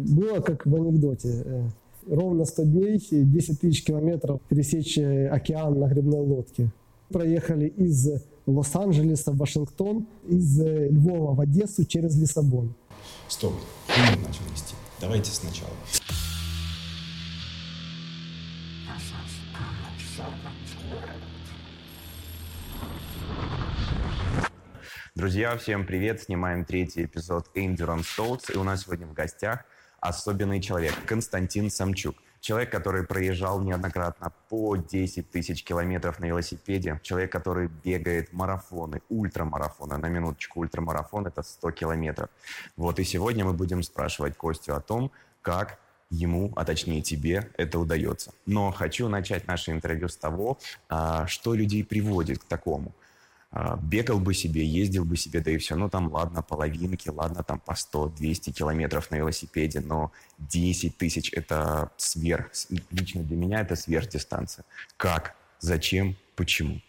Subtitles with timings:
[0.00, 1.42] Было как в анекдоте.
[1.44, 1.68] Э,
[2.08, 6.70] ровно 100 дней, 10 тысяч километров пересечь э, океан на грибной лодке.
[7.10, 8.08] Проехали из
[8.46, 12.74] Лос-Анджелеса в Вашингтон, из э, Львова в Одессу через Лиссабон.
[13.28, 13.54] Стоп,
[13.88, 14.74] фильм начал вести.
[15.00, 15.70] Давайте сначала.
[25.14, 26.22] Друзья, всем привет!
[26.22, 29.64] Снимаем третий эпизод Endurance Talks, и у нас сегодня в гостях
[30.00, 32.16] особенный человек Константин Самчук.
[32.40, 36.98] Человек, который проезжал неоднократно по 10 тысяч километров на велосипеде.
[37.02, 39.98] Человек, который бегает марафоны, ультрамарафоны.
[39.98, 42.30] На минуточку, ультрамарафон— это 100 километров.
[42.76, 45.78] Вот и сегодня мы будем спрашивать Костю о том, как
[46.10, 48.32] ему, а точнее тебе, это удается.
[48.46, 50.58] Но хочу начать наше интервью с того,
[50.88, 52.92] а, что людей приводит к такому.
[53.52, 55.74] А, бегал бы себе, ездил бы себе, да и все.
[55.74, 61.90] Ну, там, ладно, половинки, ладно, там по 100-200 километров на велосипеде, но 10 тысяч– это
[61.96, 62.52] сверх,
[62.90, 64.64] лично для меня это сверхдистанция.
[64.96, 65.34] Как?
[65.58, 66.16] Зачем?
[66.36, 66.80] Почему?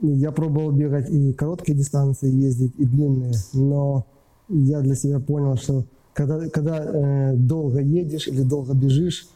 [0.00, 4.06] Я пробовал бегать и короткие дистанции, ездить, и длинные, но
[4.48, 9.28] я для себя понял, что когда, когда э, долго едешь или долго бежишь,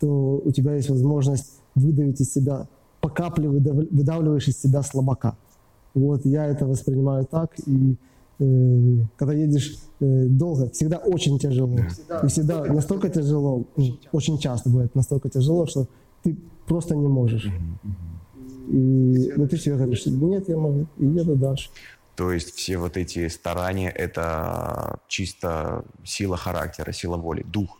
[0.00, 2.68] то у тебя есть возможность выдавить из себя
[3.04, 5.36] по капле выдавливаешь из себя слабака.
[5.92, 7.96] Вот я это воспринимаю так, и
[8.38, 11.76] э, когда едешь э, долго, всегда очень тяжело.
[11.90, 15.86] Всегда, и всегда настолько тяжело, очень, очень часто бывает настолько тяжело, что
[16.22, 16.34] ты
[16.66, 17.44] просто не можешь.
[18.70, 21.68] И ну, ты себе говоришь, нет, я могу, и еду дальше.
[22.16, 27.78] То есть все вот эти старания– это чисто сила характера, сила воли, дух.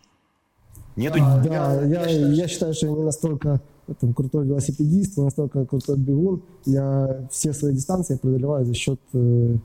[0.96, 1.18] Нету...
[1.22, 3.62] А, да, я, я, я считаю, что я не настолько
[4.00, 6.42] там, крутой велосипедист, настолько крутой бегун.
[6.64, 9.56] Я все свои дистанции преодолеваю за счет э,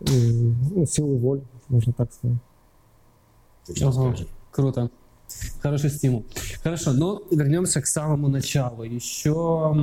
[0.00, 0.04] э,
[0.74, 2.38] ну, силы воли, можно так сказать.
[3.82, 4.16] Ага,
[4.52, 4.90] круто.
[5.60, 6.24] Хороший стимул.
[6.62, 8.84] Хорошо, но вернемся к самому началу.
[8.84, 9.74] Еще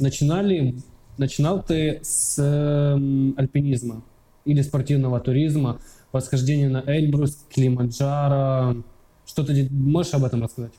[0.00, 0.76] начинали,
[1.18, 4.02] начинал ты с э, альпинизма
[4.44, 8.82] или спортивного туризма, восхождение на Эльбрус, Климаджаро.
[9.24, 10.72] Что ты можешь об этом рассказать?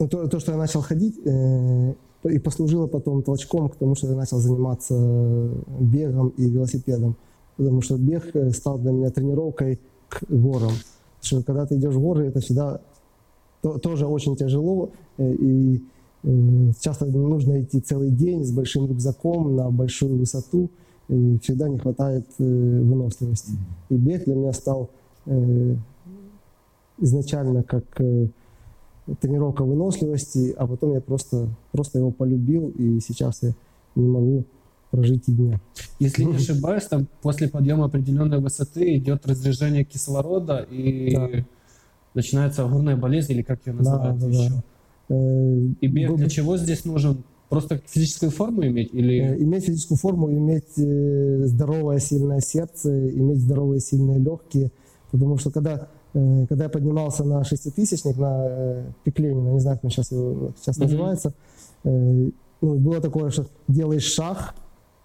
[0.00, 1.92] Ну, то, то, что я начал ходить, э,
[2.24, 4.94] и послужило потом толчком к тому, что я начал заниматься
[5.78, 7.16] бегом и велосипедом.
[7.58, 9.78] Потому что бег э, стал для меня тренировкой
[10.08, 10.72] к горам.
[11.20, 12.80] Потому что когда ты идешь в горы, это всегда
[13.60, 14.88] то, тоже очень тяжело.
[15.18, 15.82] Э, и
[16.22, 20.70] э, часто нужно идти целый день с большим рюкзаком на большую высоту.
[21.08, 23.52] И всегда не хватает э, выносливости.
[23.90, 24.88] И бег для меня стал
[25.26, 25.76] э,
[26.96, 27.84] изначально как...
[29.20, 33.54] Тренировка выносливости, а потом я просто, просто его полюбил, и сейчас я
[33.94, 34.44] не могу
[34.90, 35.60] прожить и дня.
[35.98, 41.28] Если не ошибаюсь, там после подъема определенной высоты идет разряжение кислорода, и да.
[42.14, 44.50] начинается горная болезнь, или как ее называют да, еще.
[44.50, 44.62] Да.
[45.10, 47.24] Э, и бег для чего здесь нужен?
[47.48, 48.90] Просто физическую форму иметь?
[48.92, 49.20] Или...
[49.20, 54.70] Э, иметь физическую форму, иметь э, здоровое сильное сердце, иметь здоровые сильные легкие.
[55.10, 59.84] Потому что когда когда я поднимался на шеститысячник, на э, пик Ленина, не знаю, как
[59.84, 60.82] он сейчас, его, сейчас mm-hmm.
[60.82, 61.34] называется,
[61.84, 64.54] э, ну, было такое, что делаешь шаг,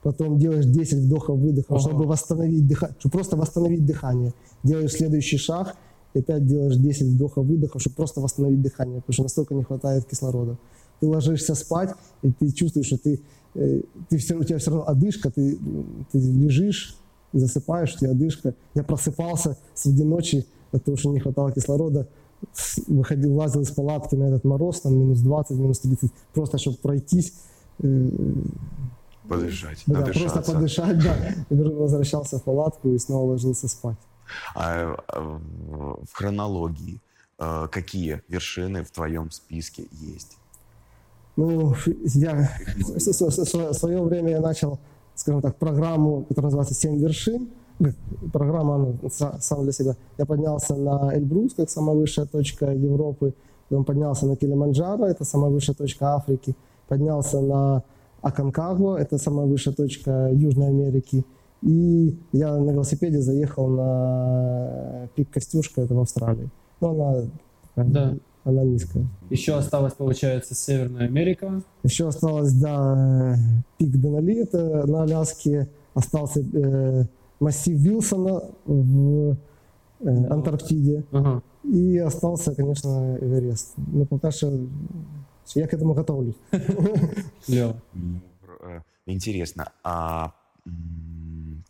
[0.02, 1.82] потом делаешь 10 вдохов-выдохов, uh-huh.
[1.82, 4.34] чтобы восстановить дыхание, чтобы просто восстановить дыхание.
[4.64, 5.76] Делаешь следующий шаг,
[6.14, 10.58] и опять делаешь 10 вдохов-выдохов, чтобы просто восстановить дыхание, потому что настолько не хватает кислорода.
[11.00, 13.22] Ты ложишься спать, и ты чувствуешь, что ты,
[13.54, 15.58] ты все, у тебя все равно одышка, ты,
[16.12, 16.98] ты лежишь,
[17.34, 18.54] засыпаешь, у тебя одышка.
[18.74, 20.46] Я просыпался среди ночи,
[20.80, 22.08] потому что не хватало кислорода,
[22.88, 27.34] выходил, лазил из палатки на этот мороз, там минус 20, минус 30, просто чтобы пройтись.
[27.80, 28.10] Э,
[29.28, 31.16] подышать, да, просто подышать, да.
[31.50, 33.98] Возвращался в палатку и снова ложился спать.
[34.56, 35.40] А, а
[36.04, 37.00] в хронологии
[37.40, 40.38] э, какие вершины в твоем списке есть?
[41.36, 41.76] Ну,
[42.14, 44.80] я в свое время я начал,
[45.16, 47.50] скажем так, программу, которая называется «Семь вершин»,
[48.32, 48.96] программа
[49.40, 49.96] сам для себя.
[50.18, 53.34] Я поднялся на Эльбрус, как самая высшая точка Европы,
[53.70, 56.56] потом поднялся на Килиманджаро, это самая высшая точка Африки,
[56.88, 57.84] поднялся на
[58.22, 61.26] Аконкагуа, это самая высшая точка Южной Америки,
[61.62, 66.50] и я на велосипеде заехал на пик Костюшка, это в Австралии.
[66.80, 67.24] Ну, она,
[67.76, 68.16] да.
[68.44, 69.08] она низкая.
[69.30, 71.62] Еще осталось, получается, Северная Америка.
[71.84, 73.36] Еще осталось, да,
[73.78, 75.70] пик Денали, это на Аляске.
[75.94, 77.06] Остался э,
[77.40, 79.38] массив Вилсона в
[80.00, 81.04] э, Антарктиде.
[81.12, 81.42] Ага.
[81.64, 83.74] И остался, конечно, Эверест.
[83.78, 84.52] Но пока что
[85.56, 86.36] я к этому готовлюсь.
[88.68, 90.34] Э, интересно, а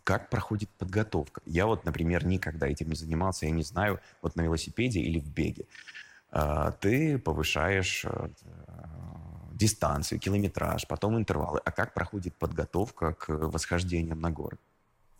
[0.04, 1.42] как проходит подготовка?
[1.44, 5.28] Я вот, например, никогда этим не занимался, я не знаю, вот на велосипеде или в
[5.28, 5.64] беге.
[6.30, 8.28] А, ты повышаешь э,
[9.52, 11.60] дистанцию, километраж, потом интервалы.
[11.64, 14.58] А как проходит подготовка к восхождениям на горы?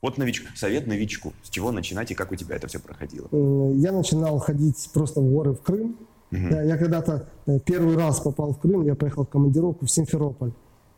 [0.03, 0.45] Вот нович...
[0.55, 1.33] совет новичку.
[1.43, 3.29] С чего начинать и как у тебя это все проходило?
[3.33, 5.97] Э, я начинал ходить просто в горы в Крым.
[6.33, 6.41] Угу.
[6.51, 10.53] Я, я когда-то э, первый раз попал в Крым, я поехал в командировку в Симферополь.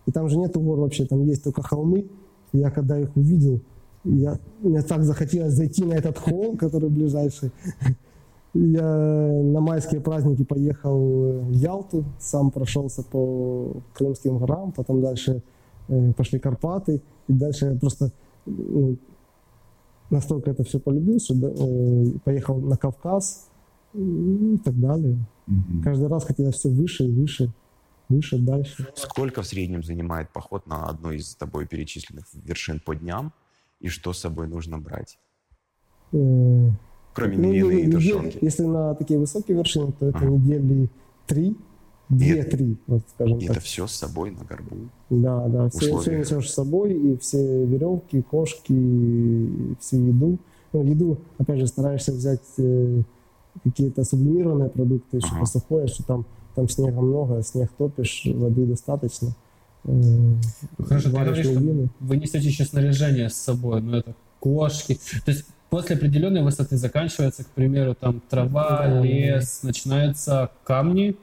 [0.06, 2.08] И там же нету гор вообще, там есть только холмы.
[2.52, 3.60] И я когда их увидел,
[4.04, 7.52] я, мне так захотелось зайти на этот холм, который ближайший.
[8.54, 15.42] Я на майские праздники поехал в Ялту, сам прошелся по Крымским горам, потом дальше
[15.88, 18.10] э, пошли Карпаты, и дальше я просто
[18.48, 18.96] ну,
[20.10, 23.48] настолько это все полюбил, что э, поехал на Кавказ
[23.94, 25.18] и так далее.
[25.46, 25.82] Угу.
[25.84, 27.52] Каждый раз хотелось все выше и выше,
[28.08, 28.88] выше, дальше.
[28.94, 33.32] Сколько в среднем занимает поход на одной из тобой перечисленных вершин по дням,
[33.80, 35.18] и что с собой нужно брать?
[36.12, 36.70] Э,
[37.14, 38.38] Кроме ну, Мирины и тушенки.
[38.40, 40.28] Если на такие высокие вершины, то это ага.
[40.28, 40.88] недели
[41.26, 41.56] три,
[42.08, 43.56] Две-три, вот скажем и так.
[43.56, 44.76] это все с собой на горбу?
[45.10, 50.38] Да, да, все, все несешь с собой, и все веревки, кошки, и всю еду.
[50.72, 53.02] Ну, еду, опять же, стараешься взять э,
[53.64, 55.46] какие-то сублимированные продукты, что ага.
[55.46, 59.34] сухое, что там, там снега много, снег топишь, воды достаточно.
[59.84, 60.34] Э,
[60.78, 61.60] Хорошо, ты говоришь, что
[62.00, 64.98] вы несете еще снаряжение с собой, но это кошки.
[65.24, 69.00] То есть после определенной высоты заканчивается, к примеру, там трава, да.
[69.02, 71.16] лес, начинаются камни, ну,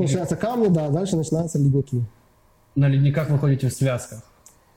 [0.00, 2.02] начинаются камни, да, дальше начинаются ледники.
[2.74, 4.22] На ледниках вы ходите в связках?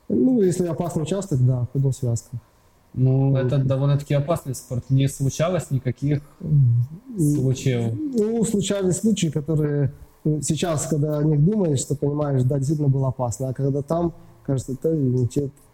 [0.08, 2.40] Ну, если опасный участок, да, ходим в связках.
[2.94, 4.84] Ну, это довольно-таки опасный спорт.
[4.90, 6.22] Не случалось никаких
[7.18, 7.94] случаев?
[7.94, 9.94] Ну, случались случаи, которые
[10.24, 13.50] ну, сейчас, когда о них думаешь, то понимаешь, да, действительно было опасно.
[13.50, 14.14] А когда там,
[14.44, 14.90] кажется, то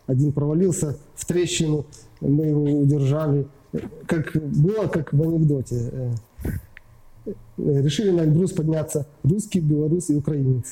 [0.08, 1.86] один провалился в трещину,
[2.22, 3.48] мы его удержали.
[4.08, 6.12] Как было, как в анекдоте.
[7.26, 10.72] Э, решили на Эльбрус подняться русский, белорус и украинец.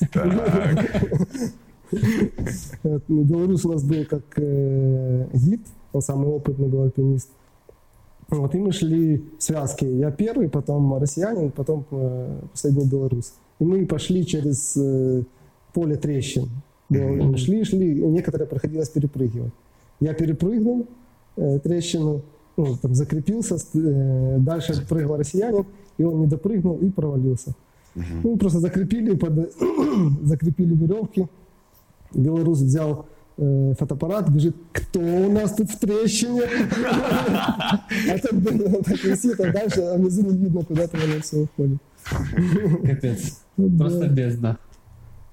[3.08, 5.62] Белорус у нас был как э, гид,
[5.92, 7.30] он самый опытный был альпинист.
[8.30, 9.92] Вот, и мы шли в связке.
[9.98, 13.34] Я первый, потом россиянин, потом э, последний белорус.
[13.60, 15.24] И мы пошли через э,
[15.74, 16.50] поле трещин.
[16.90, 19.54] Мы шли, шли, некоторые приходилось перепрыгивать.
[20.00, 20.88] Я перепрыгнул
[21.36, 22.22] трещину,
[22.56, 25.66] ну, там, закрепился, дальше прыгал россиянин,
[25.98, 27.56] и он не допрыгнул и провалился.
[27.96, 28.06] Угу.
[28.24, 29.54] Ну, просто закрепили, под,
[30.24, 31.28] закрепили веревки.
[32.14, 33.06] Белорус взял
[33.38, 36.44] э, фотоаппарат, бежит, кто у нас тут в трещине?
[38.10, 38.34] А так
[39.04, 41.78] висит, а дальше а внизу не видно, куда там оно все уходит.
[42.86, 43.42] Капец.
[43.56, 44.58] Просто бездна.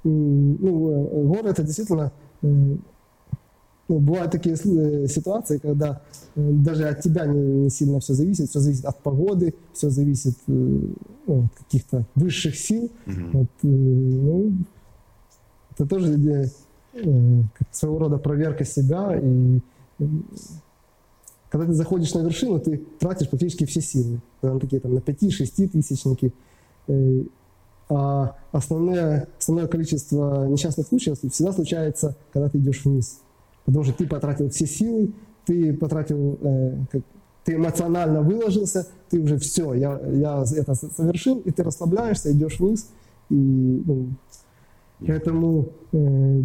[0.05, 2.13] Ну, э, горы это действительно
[2.43, 2.77] э,
[3.91, 6.01] ну, бывают такие э, ситуации, когда
[6.37, 10.37] э, даже от тебя не, не сильно все зависит, все зависит от погоды, все зависит
[10.47, 10.53] э,
[11.27, 12.89] ну, от каких-то высших сил.
[13.07, 13.31] Mm-hmm.
[13.33, 14.53] Вот, ну,
[15.73, 16.51] это тоже
[16.93, 19.19] как своего рода проверка себя.
[19.21, 19.59] И
[21.49, 24.21] когда ты заходишь на вершину, ты тратишь практически все силы.
[24.41, 26.33] Там такие там на 5-6 тысячники.
[27.89, 33.21] А основное, основное количество несчастных случаев всегда случается, когда ты идешь вниз.
[33.65, 35.13] Потому что ты потратил все силы,
[35.45, 37.03] ты потратил, э, как,
[37.45, 42.91] ты эмоционально выложился, ты уже все, я, я это совершил, и ты расслабляешься, идешь вниз.
[43.31, 44.09] И, ну,
[45.07, 46.43] поэтому э,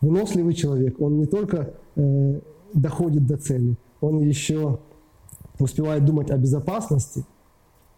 [0.00, 2.40] выносливый человек, он не только э,
[2.74, 4.78] доходит до цели, он еще
[5.58, 7.24] успевает думать о безопасности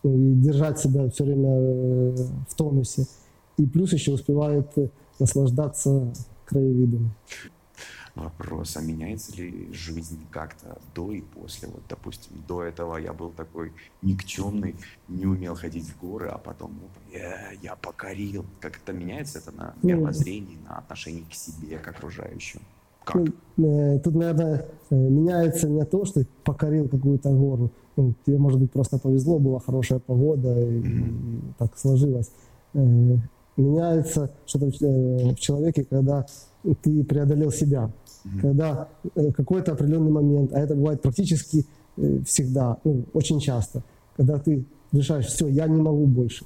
[0.02, 2.14] и держать себя все время э,
[2.48, 3.06] в тонусе.
[3.58, 4.72] И плюс еще успевает
[5.18, 6.12] наслаждаться
[6.46, 7.12] краевидом
[8.20, 11.68] вопрос, а меняется ли жизнь как-то до и после?
[11.68, 13.72] Вот, допустим, до этого я был такой
[14.02, 14.76] никчемный,
[15.08, 16.78] не умел ходить в горы, а потом
[17.12, 18.44] я, я покорил.
[18.60, 22.60] Как это меняется это на ну, мировоззрении, на отношении к себе, к окружающим?
[23.04, 23.16] Как?
[23.56, 27.70] Ну, э, тут, наверное, э, меняется не то, что ты покорил какую-то гору.
[27.96, 31.50] Ну, тебе, может быть, просто повезло, была хорошая погода, и, mm-hmm.
[31.50, 32.30] и так сложилось.
[32.74, 32.78] Э,
[33.56, 36.26] меняется что-то в человеке, когда
[36.82, 37.90] ты преодолел себя
[38.24, 38.40] mm-hmm.
[38.40, 43.82] когда э, какой-то определенный момент, а это бывает практически э, всегда, ну, очень часто,
[44.16, 46.44] когда ты решаешь, все, я не могу больше.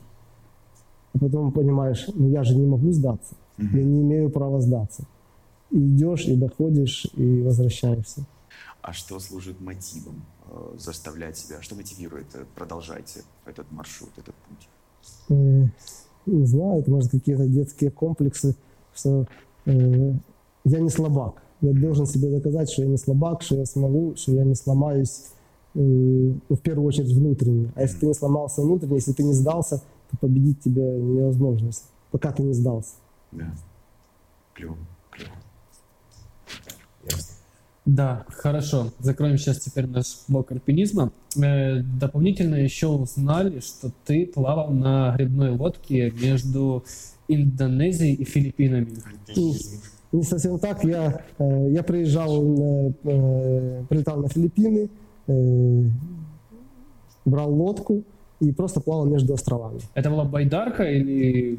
[1.14, 3.76] А потом понимаешь, ну я же не могу сдаться, mm-hmm.
[3.76, 5.04] я не имею права сдаться.
[5.70, 8.26] И идешь, и доходишь, и возвращаешься.
[8.82, 11.62] А что служит мотивом э, заставлять себя?
[11.62, 14.68] Что мотивирует продолжать этот маршрут, этот путь?
[15.30, 15.66] Э,
[16.26, 18.56] не знаю, это может какие-то детские комплексы,
[18.94, 19.26] что э,
[19.66, 24.32] я не слабак я должен себе доказать, что я не слабак, что я смогу, что
[24.32, 25.26] я не сломаюсь,
[25.74, 27.72] э, ну, в первую очередь внутренне.
[27.74, 31.70] А если ты не сломался внутренне, если ты не сдался, то победить тебя невозможно,
[32.10, 32.94] пока ты не сдался.
[33.32, 33.54] Да.
[34.54, 34.76] Клево.
[37.86, 38.92] Да, хорошо.
[38.98, 41.12] Закроем сейчас теперь наш блок альпинизма.
[41.36, 46.82] Э, дополнительно еще узнали, что ты плавал на грибной лодке между
[47.28, 48.88] Индонезией и Филиппинами.
[50.12, 50.82] Не совсем так.
[50.82, 54.88] Я, э, я приезжал, на, э, прилетал на Филиппины,
[57.26, 58.02] брал лодку
[58.40, 59.80] и просто плавал между островами.
[59.94, 61.58] Это была байдарка или...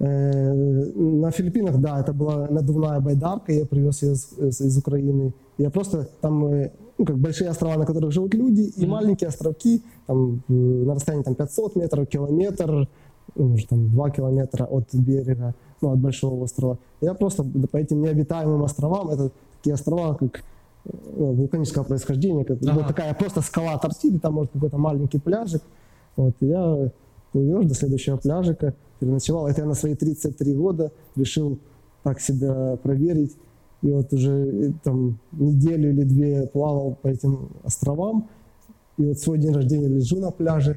[0.00, 5.34] На Филиппинах, да, это была надувная байдарка, я привез ее из, из- из Украины.
[5.58, 6.40] Я просто там,
[6.98, 11.34] ну, как большие острова, на которых живут люди, и маленькие островки, там, на расстоянии там,
[11.34, 12.88] 500 метров, километр,
[13.36, 16.78] ну, может, там 2 километра от берега, ну, от большого острова.
[17.02, 20.38] Я просто по этим необитаемым островам, это такие острова, как
[20.86, 22.72] э, ну, вулканического происхождения, как, Ага.
[22.72, 25.60] вот такая просто скала торчит, и там может какой-то маленький пляжик.
[26.16, 26.90] Вот, я
[27.32, 29.48] плывешь до следующего пляжика, переночевал.
[29.48, 31.58] Это я на свои 33 года решил
[32.02, 33.36] так себя проверить.
[33.82, 38.28] И вот уже э, там неделю или две плавал по этим островам.
[38.98, 40.76] И вот свой день рождения лежу на пляже.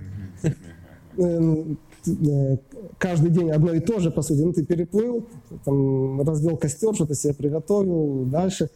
[1.15, 1.75] Э,
[2.07, 2.57] э,
[2.97, 4.41] Каждый день одно и то же, по сути.
[4.41, 5.25] Ну, ты переплыл,
[5.63, 8.69] там, развел костер, что-то себе приготовил, дальше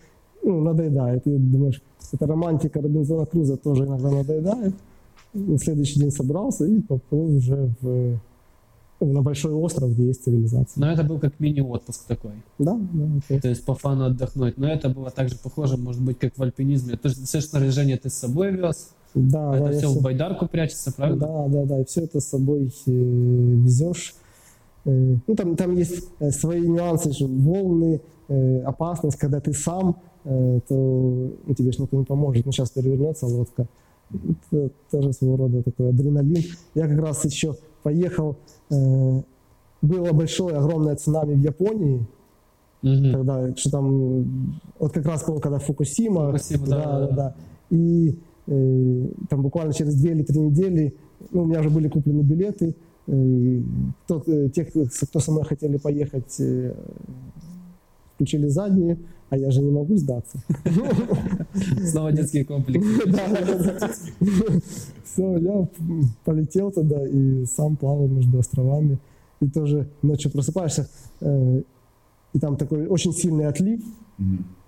[0.44, 1.28] ну, надоедает.
[1.28, 4.76] И думаешь, эта романтика Робинзона Круза тоже иногда надоедает.
[5.34, 8.20] На следующий день собрался и поплыл уже в, ну,
[9.00, 10.82] на большой остров, где есть цивилизация.
[10.82, 12.32] Но это был как мини-отпуск такой.
[12.58, 13.06] Да, да.
[13.30, 14.58] это- То есть по фану отдохнуть.
[14.58, 16.98] Но это было также похоже, может быть, как в альпинизме.
[16.98, 20.48] То есть все снаряжение ты с собой вез, Да, да, это я все в байдарку
[20.48, 21.20] прячется, правильно?
[21.20, 24.16] Да, да, да, и все это с собой э, везешь.
[24.86, 29.98] Э, ну, там, там есть э, свои нюансы, что волны, э, опасность, когда ты сам,
[30.24, 30.76] э, то
[31.46, 32.46] ну, тебе же никто не поможет.
[32.46, 33.68] Ну, сейчас перевернется лодка.
[34.52, 36.44] Это тоже своего рода такой адреналин.
[36.76, 38.38] Я как раз еще поехал,
[38.70, 42.06] было большое, огромное цунами в Японии,
[42.84, 43.12] Мгм.
[43.12, 47.36] когда что там, вот как раз помню, когда Фукусима, Фукусима, да, да, да, да.
[47.72, 50.96] И э, там буквально через две или три недели,
[51.32, 52.76] ну, у меня уже были куплены билеты,
[53.08, 53.62] э,
[54.08, 56.74] тот, э, те, кто кто со мной хотели поехать, э,
[58.16, 60.40] включили задние, а я же не могу сдаться.
[61.86, 62.86] Снова детский комплекс.
[65.04, 65.68] Все, я
[66.24, 69.00] полетел туда и сам плавал между островами.
[69.40, 70.90] И тоже ночью просыпаешься,
[71.22, 71.62] э,
[72.34, 73.84] и там такой очень сильный отлив,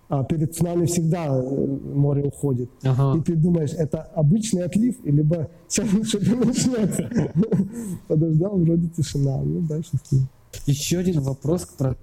[0.09, 2.69] а перед цунами всегда э, море уходит.
[2.83, 7.09] И ты думаешь, это обычный отлив, и либо сейчас что-то начнется.
[8.07, 11.95] Подождал, вроде тишина, ну дальше с Еще один вопрос про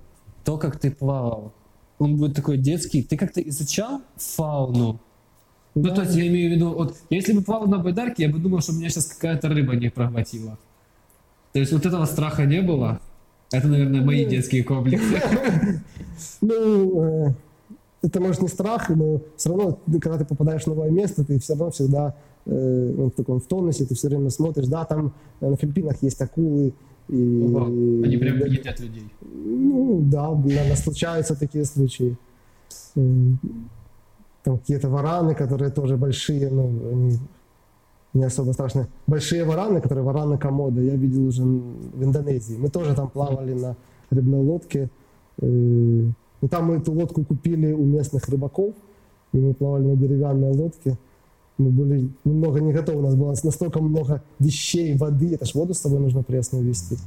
[0.44, 1.52] то, как ты плавал.
[1.98, 3.02] Он будет такой детский.
[3.02, 5.00] Ты как-то изучал фауну?
[5.74, 5.94] Ну, Да.
[5.94, 8.60] то есть я имею в виду, вот, если бы плавал на байдарке, я бы думал,
[8.60, 10.58] что меня сейчас какая-то рыба не проглотила.
[11.52, 13.00] То есть вот этого страха не было?
[13.52, 15.20] Это, наверное, мои детские комплексы.
[16.40, 17.34] Ну, э,
[18.02, 21.52] это может не страх, но все равно, когда ты попадаешь в новое место, ты все
[21.52, 22.14] равно всегда
[22.46, 26.02] э, ну, в таком в тонусе, ты все время смотришь, да, там э, на Филиппинах
[26.02, 26.72] есть акулы,
[27.08, 29.04] и, Ого, Они прям едят людей.
[29.22, 32.16] Ну, да, наверное, случаются такие случаи.
[32.94, 37.18] Там какие-то вараны, которые тоже большие, ну, они
[38.14, 38.86] не особо страшные.
[39.06, 42.56] Большие вараны, которые вараны комода, я видел уже в Индонезии.
[42.56, 43.76] Мы тоже там плавали на
[44.10, 44.88] рыбной лодке.
[45.40, 46.10] Э,
[46.42, 48.74] И там мы эту лодку купили у местных рыбаков,
[49.32, 50.96] и мы плавали на деревянной лодке.
[51.58, 55.72] Мы были немного не готовы, у нас было настолько много вещей, воды, это ж воду
[55.72, 56.98] с собой нужно пресную вести.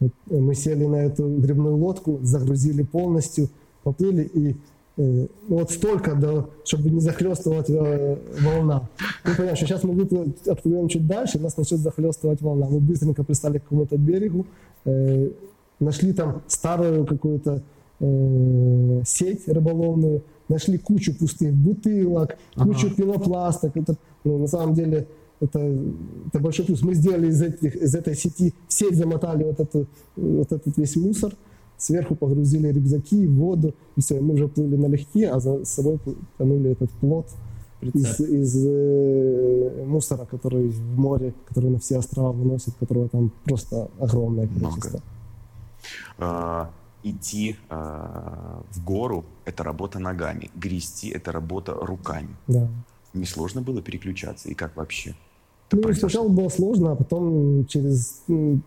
[0.00, 3.48] Э, Мы сели на эту грибную лодку, загрузили полностью,
[3.82, 4.54] поплыли и э,
[4.96, 8.88] ну, вот столько, да, чтобы не захлестывала тебя э, волна.
[9.24, 12.66] Мы понимаем, что сейчас мы выплывем, отплывем чуть дальше, нас начнет захлестывать волна.
[12.70, 14.46] Мы быстренько пристали к какому-то берегу,
[14.86, 15.30] э,
[15.80, 17.62] нашли там старую какую-то
[18.00, 22.96] э, сеть рыболовную, нашли кучу пустых бутылок, кучу Ага.
[22.96, 23.76] пенопласток.
[23.76, 25.06] Это, ну, на самом деле
[25.40, 25.58] это,
[26.26, 26.82] это большой плюс.
[26.82, 30.96] Мы сделали из, этих, из этой сети, в сеть замотали вот, эту, вот этот весь
[30.96, 31.34] мусор,
[31.78, 35.98] сверху погрузили рюкзаки, воду, и все, мы уже плыли налегке, а за собой
[36.36, 37.26] тонули этот плод
[37.80, 38.28] из, Прицеп.
[38.28, 44.46] из э, мусора, который в море, который на все острова выносит, которого там просто огромное
[44.46, 44.74] Много.
[44.74, 45.00] количество.
[46.18, 46.70] А,
[47.02, 50.50] идти а, в гору– это работа ногами.
[50.54, 52.36] Грести– это работа руками.
[52.46, 52.68] Да.
[53.14, 54.48] Несложно было переключаться?
[54.48, 55.14] И как вообще?
[55.68, 56.08] это Ну, произошло?
[56.08, 58.62] сначала было сложно, а потом через м,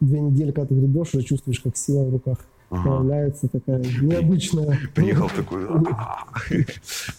[0.00, 2.38] две недели, когда ты гребешь, уже чувствуешь, как сила в руках
[2.70, 2.82] ага.
[2.82, 4.78] появляется такая необычная...
[4.94, 5.66] Приехал такой...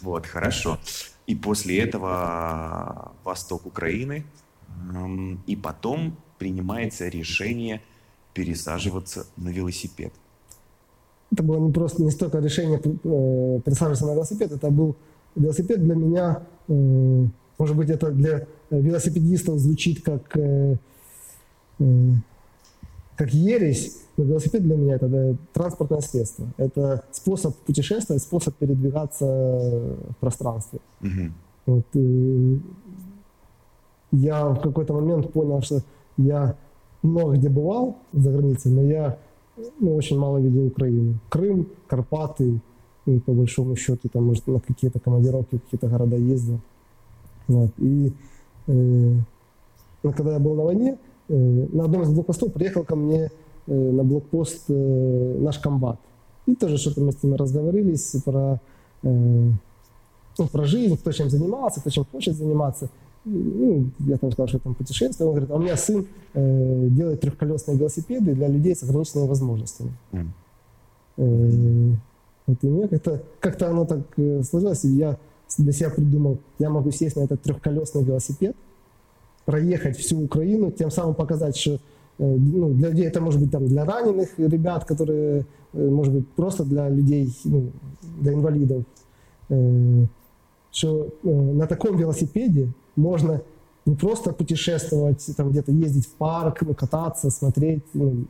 [0.02, 0.80] Вот, хорошо.
[1.26, 4.24] И после этого восток Украины,
[5.46, 7.82] и потом принимается решение
[8.34, 10.14] пересаживаться на велосипед.
[11.32, 14.96] Это было не просто не столько решение э, пересаживаться на велосипед, это был
[15.36, 17.26] велосипед для меня, э,
[17.58, 20.78] может быть, это для велосипедистов звучит как, э,
[23.18, 26.48] как ересь, но велосипед для меня это транспортное средство.
[26.58, 30.80] Это способ путешествовать, способ передвигаться в пространстве.
[31.02, 31.32] Угу.
[31.66, 32.62] Вот, и
[34.12, 35.82] я в какой-то момент понял, что
[36.18, 36.56] я
[37.04, 39.18] много где бывал за границей, но я
[39.80, 41.16] ну, очень мало видел Украину.
[41.30, 42.60] Крым, Карпаты,
[43.06, 46.60] и по большому счету, там, может, на какие-то командировки, какие-то города ездил.
[47.48, 47.72] Вот.
[47.78, 48.12] И
[48.68, 49.14] э,
[50.04, 50.98] ну, когда я был на войне,
[51.30, 51.34] э,
[51.72, 53.32] на одном из блокпостов приехал ко мне
[53.68, 56.00] э, на блокпост э, наш комбат.
[56.46, 58.60] И тоже что-то мы с ним разговорились про,
[59.04, 59.10] э,
[60.38, 62.90] ну, про жизнь, кто чем занимался, кто чем хочет заниматься
[63.28, 65.30] ну, я там сказал, что я там путешествую.
[65.30, 69.92] Он говорит, а у меня сын э, делает трехколесные велосипеды для людей с ограниченными возможностями.
[70.12, 70.28] Mm.
[71.18, 71.96] Э,
[72.48, 75.18] вот, и мне как-то, как-то оно так э, сложилось, и я
[75.58, 78.56] для себя придумал, я могу сесть на этот трехколесный велосипед,
[79.46, 81.80] проехать всю Украину, тем самым показать, что э,
[82.20, 86.64] ну, для людей это может быть там для раненых ребят, которые, э, может быть, просто
[86.64, 87.72] для людей, ну,
[88.22, 88.84] для инвалидов,
[89.50, 90.06] э,
[90.72, 93.42] что э, на таком велосипеде можно
[93.86, 98.26] не просто путешествовать, там где-то ездить в парк, ну, кататься, смотреть, ну,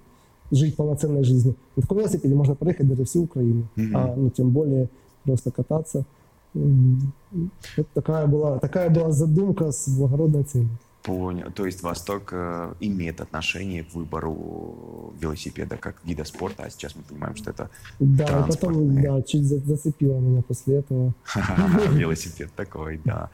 [0.52, 1.56] жить полноценной жизнью.
[1.76, 3.92] На таком велосипеде можно проехать даже всю Украину, mm-hmm.
[3.94, 4.90] а ну, тем более
[5.24, 6.06] просто кататься.
[6.54, 10.70] Вот такая была, такая была задумка с благородной целью.
[11.04, 11.52] Понял.
[11.52, 17.04] То есть Восток э, имеет отношение к выбору велосипеда как вида спорта, а сейчас мы
[17.04, 17.70] понимаем, что это
[18.00, 21.14] Да, потом да, чуть зацепило меня после этого.
[21.94, 23.30] Велосипед такой, да.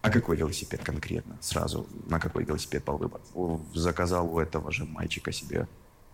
[0.00, 1.36] А какой велосипед конкретно?
[1.40, 3.20] Сразу на какой велосипед пал выбор?
[3.74, 5.66] Заказал у этого же мальчика себе?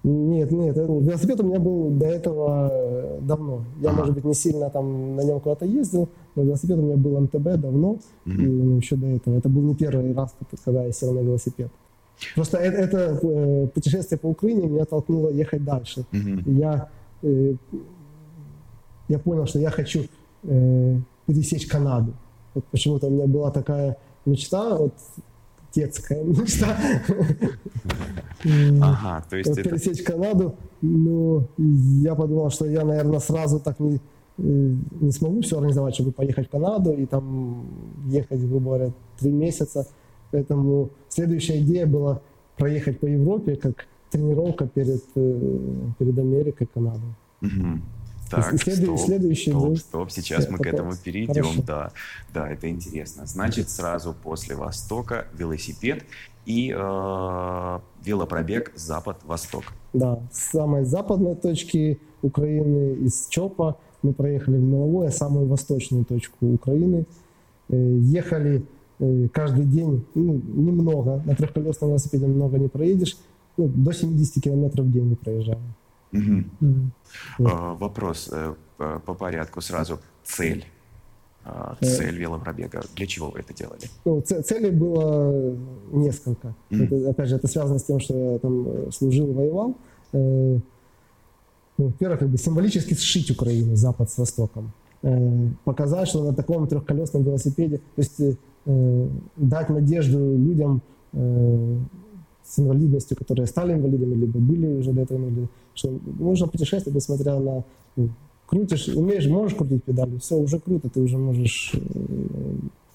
[0.04, 3.64] Нет, нет, велосипед у меня был до этого э, давно.
[3.80, 4.00] Я, ага.
[4.00, 7.58] может быть, не сильно там на нем куда-то ездил, но велосипед у меня был МТБ
[7.58, 8.00] давно, угу.
[8.26, 9.38] и ну, еще до этого.
[9.38, 11.70] Это был не первый раз, когда я сел на велосипед.
[12.34, 16.04] Просто это, это э, путешествие по Украине меня толкнуло ехать дальше.
[16.12, 16.50] Угу.
[16.50, 16.90] Я,
[17.22, 17.54] э,
[19.08, 20.04] я понял, что я хочу
[20.42, 22.12] э, пересечь Канаду.
[22.54, 24.94] Вот почему-то у меня была такая мечта, вот
[25.74, 26.76] детская мечта.
[28.82, 30.54] Ага, то есть Пересечь Канаду.
[30.82, 34.00] Но я подумал, что я, наверное, сразу так не, э,
[35.00, 37.66] не смогу все организовать, чтобы поехать в Канаду и там
[38.06, 39.86] ехать, грубо говоря, три месяца.
[40.30, 42.20] Поэтому следующая идея была
[42.56, 45.60] проехать по Европе как тренировка перед, э,
[45.98, 47.14] перед Америкой, Канадой.
[47.40, 47.80] Угу.
[48.30, 49.76] Так, стоп, следующий стоп, был...
[49.76, 51.62] стоп, сейчас мы к этому перейдем, Хорошо.
[51.66, 51.92] да,
[52.32, 53.26] да, это интересно.
[53.26, 56.04] Значит, сразу после Востока велосипед
[56.46, 59.64] и э, велопробег Запад-Восток.
[59.92, 66.46] Да, с самой западной точки Украины, из Чопа, мы проехали в Меловое, самую восточную точку
[66.46, 67.06] Украины.
[67.68, 68.64] Э, ехали
[68.98, 73.16] э, каждый день, ну, немного, на трехколесном велосипеде много не проедешь,
[73.56, 75.62] ну, до 70 километров в день мы проезжаем.
[76.14, 76.44] Угу.
[76.60, 76.90] Mm.
[77.40, 78.54] Uh, вопрос uh,
[79.00, 79.98] по порядку сразу.
[80.22, 80.64] Цель.
[81.44, 82.82] Uh, цель велопробега.
[82.96, 83.82] Для чего вы это делали?
[84.04, 85.54] Ну, целей было
[85.92, 86.54] несколько.
[86.70, 86.84] Mm.
[86.84, 89.76] Это, опять же, это связано с тем, что я там э, служил, воевал.
[90.12, 90.58] Э,
[91.76, 94.72] ну, во-первых, как бы символически сшить Украину, Запад с Востоком.
[95.02, 98.38] Э, показать, что на таком трехколесном велосипеде, то есть
[99.36, 100.80] дать надежду людям
[102.44, 107.38] с инвалидностью, которые стали инвалидами, либо были уже до этого инвалидами, что можно путешествовать, несмотря
[107.38, 107.64] на
[107.96, 108.10] ну,
[108.46, 111.78] крутишь, умеешь, можешь крутить педали, все, уже круто, ты уже можешь э,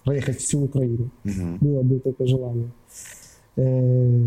[0.04, 1.10] проехать всю Украину.
[1.24, 1.58] Uh-huh.
[1.60, 2.72] Было бы такое желание.
[3.56, 4.24] Э,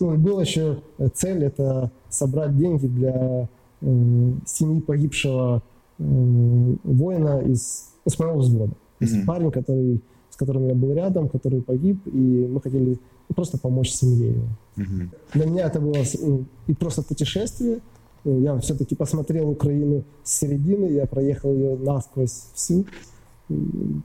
[0.00, 0.80] ну, была еще
[1.14, 3.48] цель, это собрать деньги для
[3.80, 5.62] э, семьи погибшего
[5.96, 8.72] воина из, из моего взвода.
[8.72, 9.06] Uh-huh.
[9.06, 12.98] Есть парень, который, с которым я был рядом, который погиб, и мы хотели
[13.34, 14.46] просто помочь семье его.
[14.76, 15.10] Угу.
[15.34, 17.80] Для меня это было ну, и просто путешествие.
[18.24, 22.86] Я все-таки посмотрел Украину с середины, я проехал ее насквозь всю,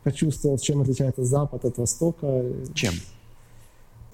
[0.04, 2.44] почувствовал, чем отличается Запад от Востока.
[2.74, 2.94] Чем?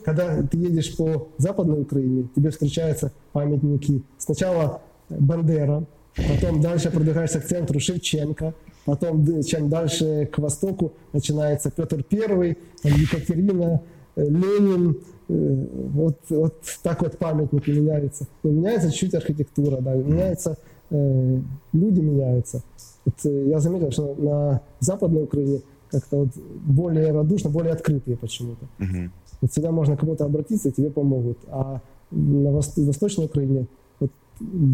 [0.03, 4.03] Когда ты едешь по Западной Украине, тебе встречаются памятники.
[4.19, 8.53] Сначала Бандера, потом дальше продвигаешься к центру Шевченко,
[8.85, 13.81] потом чем дальше к востоку начинается Петр Первый, Екатерина,
[14.15, 14.97] Ленин,
[15.27, 18.27] э, вот, вот так вот памятники меняются.
[18.43, 20.57] Но меняется чуть архитектура, да, меняется,
[20.89, 21.39] э,
[21.73, 22.63] люди меняются.
[23.05, 26.29] Вот, э, я заметил, что на Западной Украине как-то вот
[26.65, 28.65] более радушно, более открытые почему-то.
[28.77, 29.11] Мгм.
[29.41, 31.37] Вот всегда можно к кому-то обратиться, и тебе помогут.
[31.47, 33.67] А на Вос- Восточной Украине
[33.99, 34.11] вот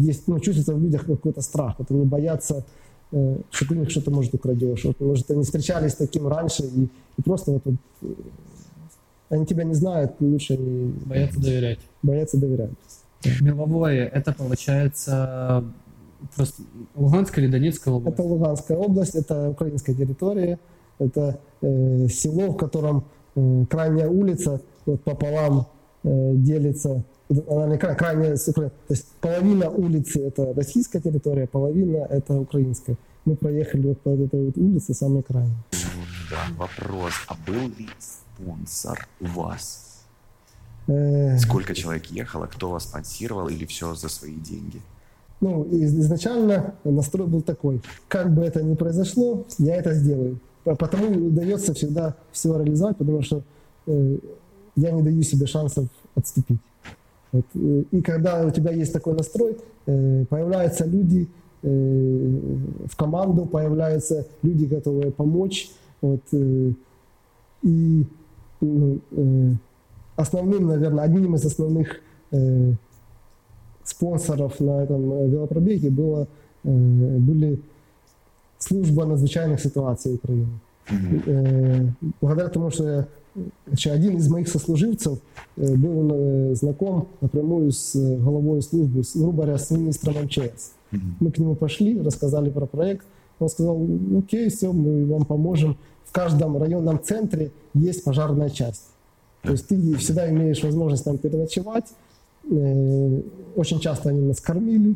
[0.00, 1.76] есть, ну, чувствуется в людях какой-то страх.
[1.78, 2.64] Вот они боятся,
[3.10, 4.84] что ты у них что-то, может, украдешь.
[4.84, 8.16] Вот, может, они встречались с таким раньше, и, и просто вот, вот,
[9.32, 11.78] они тебя не знают, лучше они Боятся доверять.
[12.02, 12.70] боятся доверять.
[13.40, 15.64] Меловое, это получается
[16.36, 16.62] просто
[16.94, 18.14] Луганская или Донецкая область?
[18.14, 20.58] Это Луганская область, это украинская территория,
[20.98, 25.66] это э, село, в котором э, крайняя улица вот пополам
[26.04, 27.02] э, делится.
[27.48, 32.96] Она не кра- крайняя, то есть половина улицы это российская территория, половина это украинская.
[33.24, 35.54] Мы проехали вот по этой вот улице, самой крайней.
[36.30, 37.12] Да, вопрос.
[37.28, 37.88] А был ли
[38.42, 40.02] спонсор у вас?
[40.88, 42.46] Э, Сколько человек ехало?
[42.46, 44.80] Кто вас спонсировал или все за свои деньги?
[45.40, 50.38] Ну, из- изначально настрой был такой, как бы это ни произошло, я это сделаю.
[50.64, 53.42] По- Потому удается всегда все реализовать, потому что
[53.86, 54.18] э,
[54.76, 56.58] я не даю себе шансов отступить.
[57.32, 61.28] Вот, э, и когда у тебя есть такой настрой, э, появляются люди
[61.64, 61.68] э,
[62.90, 65.70] в команду, появляются люди, готовые помочь.
[66.00, 66.72] Вот, э,
[67.62, 68.04] и
[70.16, 72.72] основным, наверное, одним из основных э,
[73.84, 76.28] спонсоров на этом э, велопробеге было,
[76.64, 77.60] э, были
[78.58, 80.60] служба надзвичайных ситуаций Украины.
[81.26, 81.86] Э,
[82.20, 85.18] Благодаря тому, что я, один из моих сослуживцев
[85.56, 90.72] э, был э, знаком напрямую с э, головой службы, с, грубо говоря, с министром МЧС.
[91.20, 93.06] Мы к нему пошли, рассказали про проект.
[93.38, 93.80] Он сказал,
[94.18, 95.76] окей, все, мы вам поможем.
[96.12, 98.82] В каждом районном центре есть пожарная часть.
[99.40, 101.86] То есть ты всегда имеешь возможность там переночевать.
[102.50, 103.22] Э,
[103.56, 104.94] Очень часто они нас кормили.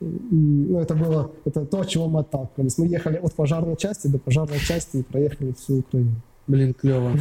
[0.00, 2.78] И, ну, это было это то, от чего мы отталкивались.
[2.78, 6.14] Мы ехали от пожарной части до пожарной части и проехали всю Украину.
[6.46, 7.12] Блин, клево.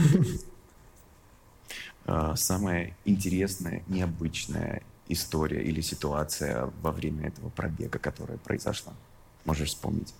[2.05, 8.93] А, Самая интересная, необычная история или ситуация во время этого пробега, которая произошла?
[9.45, 10.13] Можешь вспомнить?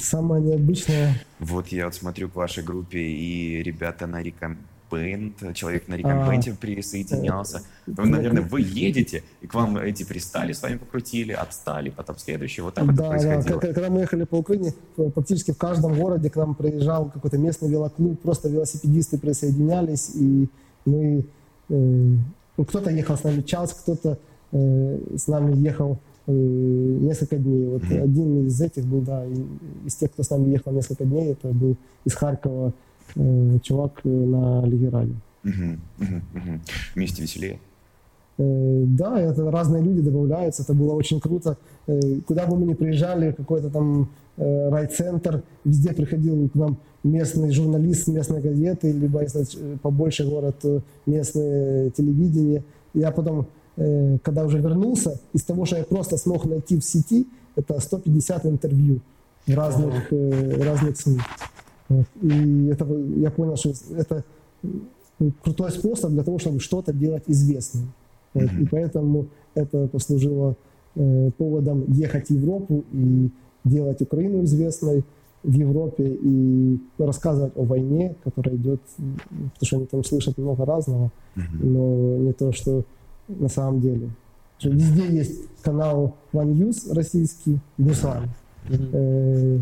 [0.00, 1.14] Самое необычное.
[1.40, 7.62] Вот я вот смотрю к вашей группе, и ребята на рекомбент, человек на рекомбенте присоединялся.
[7.86, 12.60] Вы, наверное, вы едете, и к вам эти пристали, с вами покрутили, отстали, потом следующий.
[12.62, 13.08] Вот так это Да, да.
[13.10, 13.58] происходило.
[13.58, 17.38] К- Когда мы ехали по Украине, э, практически в каждом городе к нам приезжал какой-то
[17.38, 20.48] местный велоклуб, просто велосипедисты присоединялись, и
[20.84, 21.24] мы...
[21.68, 21.74] э,
[22.56, 24.18] ну, кто-то ехал с нами час, кто-то
[24.52, 25.96] э, с нами ехал э,
[26.30, 27.66] несколько дней.
[27.66, 29.24] Вот один из этих был, да,
[29.84, 32.72] из тех, кто с нами ехал несколько дней, это был из Харькова
[33.16, 34.62] э, чувак э, на.
[34.62, 36.60] Мгм, мгм, мгм.
[36.94, 37.58] Вместе веселее.
[38.38, 41.56] Э, Да, это разные люди добавляются, это было очень круто.
[41.86, 47.50] Э, Куда бы мы ни приезжали, какой-то там э, райцентр, везде приходил к нам местный
[47.50, 50.64] журналист местной газеты, либо если э, побольше город,
[51.06, 52.62] местное телевидение.
[52.94, 57.26] Я потом, э, когда уже вернулся, из того, что я просто смог найти в сети,
[57.56, 59.00] это 150 интервью
[59.46, 61.20] разных, э, разных СМИ.
[61.88, 62.06] Вот.
[62.22, 64.24] И это, я понял, что это
[65.42, 67.92] крутой способ для того, чтобы что-то делать известным.
[68.34, 70.56] Вот, И поэтому это послужило
[70.94, 73.30] э, поводом ехать в Европу и
[73.64, 75.04] делать Украину известной
[75.42, 78.80] в Европе и рассказывать о войне, которая идет,
[79.26, 82.84] потому что они там слышат много разного, но не то, что
[83.38, 84.10] на самом деле.
[84.58, 88.28] Что Везде есть канал One News российский, News One.
[88.68, 89.60] Э,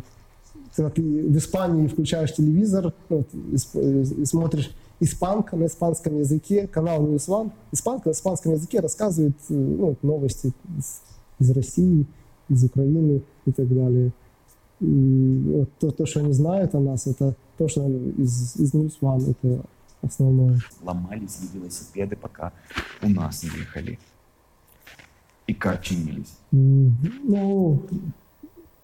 [0.74, 7.02] когда ты в Испании включаешь телевизор ну, и, и смотришь испанка на испанском языке, канал
[7.06, 11.00] News One, испанка на испанском языке рассказывает э, ну, новости из,
[11.38, 12.06] из России,
[12.48, 14.12] из Украины и так далее.
[14.80, 18.94] И вот то, то, что они знают о нас, это то, что из, из News
[19.00, 19.62] One, это
[20.03, 20.59] основное.
[20.83, 22.53] Ломались ли велосипеды, пока
[23.03, 23.99] у нас ехали?
[25.47, 26.33] И как чинились?
[26.53, 27.83] Ну,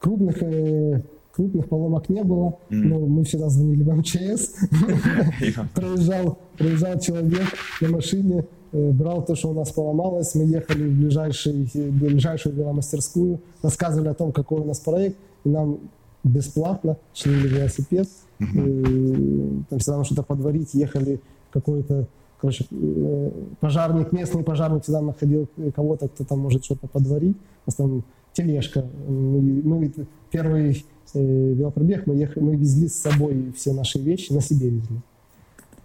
[0.01, 1.03] крупных, э,
[1.33, 2.89] крупных поломок не было, Мгм.
[2.89, 4.55] но мы всегда звонили в МЧС.
[5.75, 7.47] Проезжал, проезжал человек
[7.81, 10.35] на машине, э, брал то, что у нас поломалось.
[10.35, 15.79] Мы ехали в ближайший, ближайшую веломастерскую, рассказывали о том, какой у нас проект, и нам
[16.25, 18.09] бесплатно чинили велосипед.
[18.39, 21.21] И, Там всегда нужно что-то подварить, ехали
[21.53, 22.07] какой-то
[22.41, 27.37] короче, э, пожарник, местный пожарник всегда находил кого-то, кто там может что-то подварить.
[27.37, 28.85] У нас там тележка.
[29.09, 29.93] Мы, мы
[30.31, 35.01] первый э, велопробег мы, ехали, мы везли с собой все наши вещи, на себе везли.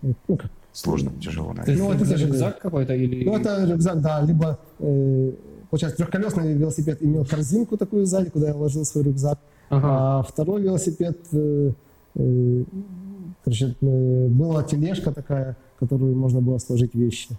[0.01, 3.25] ну, как, Сложно, тяжело, То есть Ну, это это рюкзак какой-то или...
[3.25, 5.31] Ну, это рюкзак, да, либо, э,
[5.69, 10.19] получается, трехколесный велосипед имел корзинку такую сзади, куда я вложил свой рюкзак, Ага.
[10.19, 11.71] а второй велосипед, э,
[12.13, 17.29] короче, э, была тележка такая, в которую можно было сложить вещи.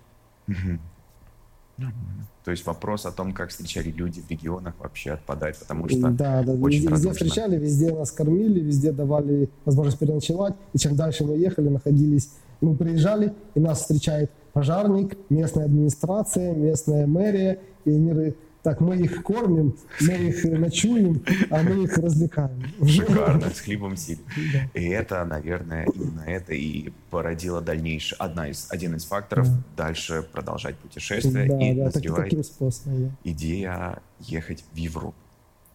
[2.44, 6.42] То есть вопрос о том, как встречали люди в регионах, вообще отпадает, потому что Да,
[6.42, 7.12] да, очень везде, радушно.
[7.12, 10.54] встречали, везде нас кормили, везде давали возможность переночевать.
[10.72, 17.06] И чем дальше мы ехали, находились, мы приезжали, и нас встречает пожарник, местная администрация, местная
[17.06, 17.60] мэрия.
[17.84, 22.62] И они так, мы их кормим, мы их ночуем, а мы их развлекаем.
[22.86, 24.20] шикарно, с хлебом силе.
[24.52, 24.80] Да.
[24.80, 30.76] И это, наверное, именно это и породило дальнейшее, одна из, один из факторов дальше продолжать
[30.76, 33.10] путешествие Да, и да, так- назревает таким способом, да.
[33.24, 35.16] идея ехать в Европу.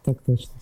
[0.06, 0.54] Так точно.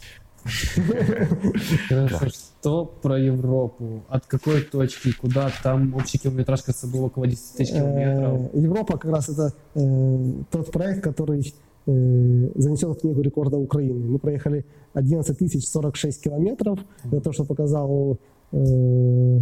[1.90, 2.30] Хорошо.
[2.30, 4.04] Что про Европу?
[4.10, 5.52] От какой точки, куда?
[5.64, 8.50] Там общий километраж, кажется, был около 10 тысяч километров.
[8.54, 11.54] Э, Европа как раз это э, тот проект, который
[11.86, 14.06] занесен в книгу рекорда Украины.
[14.08, 16.80] Мы проехали 11 тысяч 46 километров.
[17.06, 18.18] Это то, что показал,
[18.52, 19.40] э,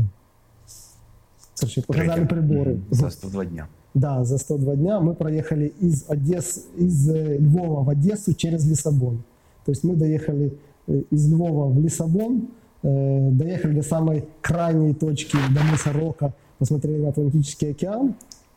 [1.57, 2.79] короче, показали приборы.
[2.91, 3.67] За 102 дня.
[3.93, 9.23] Да, за 102 дня мы проехали из, Одесс, из э, Львова в Одессу через Лиссабон.
[9.65, 12.47] То есть мы доехали э, из Львова в Лиссабон,
[12.81, 18.15] э, доехали до самой крайней точки, до мыса Рока, посмотрели на Атлантический океан,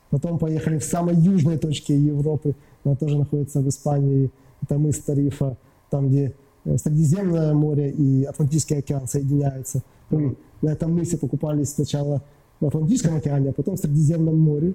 [0.08, 2.54] потом поехали в самой южной точке Европы,
[2.86, 4.30] она тоже находится в Испании,
[4.62, 5.56] это мыс Тарифа,
[5.90, 9.82] там, где э, Средиземное море и Атлантический океан соединяются.
[10.10, 12.22] Мы на этом мысе покупались сначала
[12.60, 14.74] в Атлантическом океане, а потом в Средиземном море.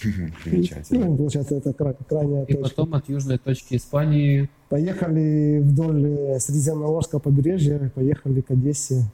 [0.00, 1.06] Примечательно.
[1.06, 2.68] Ну, получается, это кра- крайняя И точка.
[2.76, 9.04] потом от южной точки Испании Поехали вдоль э, Средиземноморского побережья, поехали к Одессе.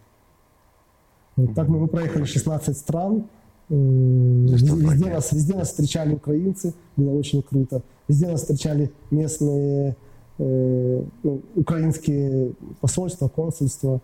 [1.36, 3.24] Вот так мы, мы проехали 16 стран.
[3.68, 7.82] За 102 Везде нас, везде нас встречали украинцы, было очень круто.
[8.08, 9.96] Везде нас встречали местные
[10.38, 14.00] э, ну, украинские посольства, консульства.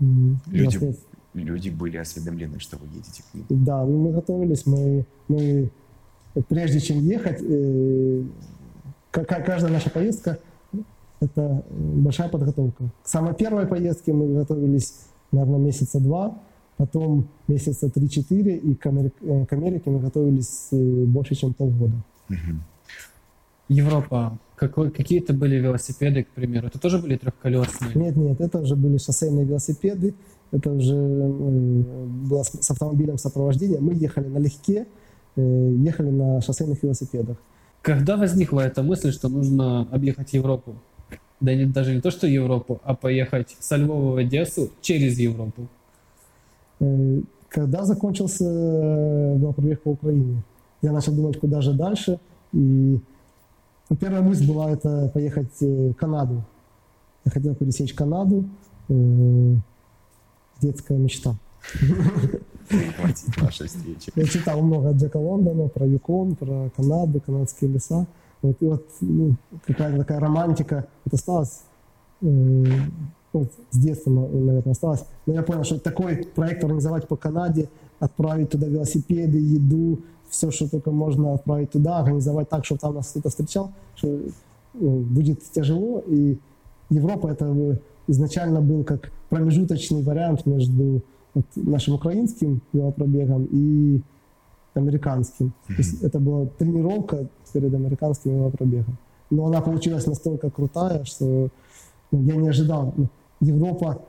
[0.00, 0.96] Люди- нас
[1.34, 3.44] Люди были осведомлены, что вы едете к ним.
[3.64, 5.68] Да, ну, мы готовились, мы, мы
[6.48, 8.22] прежде чем ехать, э,
[9.10, 10.38] ка- ка- каждая наша поездка–
[11.20, 12.84] это большая подготовка.
[13.02, 14.94] К самой первой поездке мы готовились,
[15.32, 16.38] наверное, месяца два,
[16.76, 21.94] потом месяца три-четыре, и к, Амер- э, к Америке мы готовились э, больше, чем полгода.
[23.68, 24.38] Европа.
[24.56, 26.68] Какой, какие-то были велосипеды, к примеру.
[26.68, 27.92] Это тоже были трехколесные?
[27.94, 30.14] Нет, нет, это уже были шоссейные велосипеды,
[30.52, 31.82] это уже э,
[32.28, 33.80] было с, с автомобилем сопровождения.
[33.80, 34.86] Мы ехали налегке,
[35.36, 37.36] э, ехали на шоссейных велосипедах.
[37.82, 40.76] Когда возникла эта мысль, что нужно объехать Европу?
[41.40, 45.68] Да не, даже не то, что Европу, а поехать со Львова в Одессу через Европу.
[46.80, 50.42] Э, Когда закончился э, велопробег по Украине,
[50.82, 52.18] я начал думать, куда же дальше.
[52.52, 52.98] И
[53.90, 56.44] ну, первая мысль была это поехать э, в Канаду.
[57.24, 58.44] Я хотел пересечь Канаду.
[60.60, 61.36] Детская мечта.
[62.68, 64.12] Хватит нашей встречи.
[64.14, 68.06] Я читал много Джека Лондона про Юкон, про Канаду, канадские леса.
[68.42, 71.62] Вот, и вот ну, какая-то такая романтика вот осталась.
[73.40, 75.04] Вот с детства, на- наверное, осталось.
[75.26, 77.68] Но я понял, что такой проект организовать по Канаде,
[78.00, 83.08] отправить туда велосипеды, еду, все, что только можно отправить туда, организовать так, чтобы там нас
[83.10, 84.20] кто-то встречал, что
[84.74, 86.02] ну, будет тяжело.
[86.06, 86.38] И
[86.90, 91.02] Европа это изначально был как промежуточный вариант между
[91.34, 94.00] вот нашим украинским велопробегом и
[94.74, 95.52] американским.
[95.66, 98.96] То есть это была тренировка перед американским велопробегом.
[99.30, 101.48] Но она получилась настолько крутая, что
[102.10, 102.92] ну, я не ожидал.
[102.96, 103.08] Ну,
[103.44, 104.02] Европа,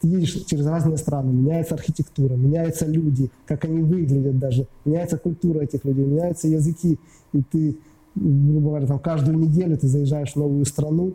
[0.00, 5.60] ты едешь через разные страны, меняется архитектура, меняются люди, как они выглядят даже, меняется культура
[5.60, 6.98] этих людей, меняются языки.
[7.32, 7.78] И ты,
[8.14, 11.14] грубо говоря, там, каждую неделю ты заезжаешь в новую страну,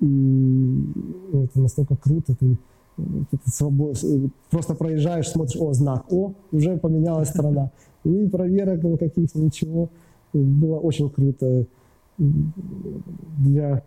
[0.00, 2.56] и ну, это настолько круто, ты
[3.46, 7.70] свобод- просто проезжаешь, смотришь, о, знак, о, уже поменялась страна.
[8.04, 9.90] И проверок никаких, ничего.
[10.32, 11.66] Было очень круто.
[12.18, 13.82] Для...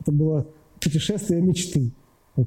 [0.00, 0.46] Это было
[0.80, 1.90] путешествие мечты.
[2.36, 2.42] Э,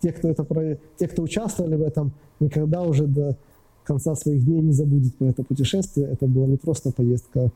[0.00, 0.76] те, кто это про...
[0.96, 3.36] те, кто участвовали в этом, никогда уже до
[3.84, 6.08] конца своих дней не забудут про это путешествие.
[6.08, 7.50] Это была не просто поездка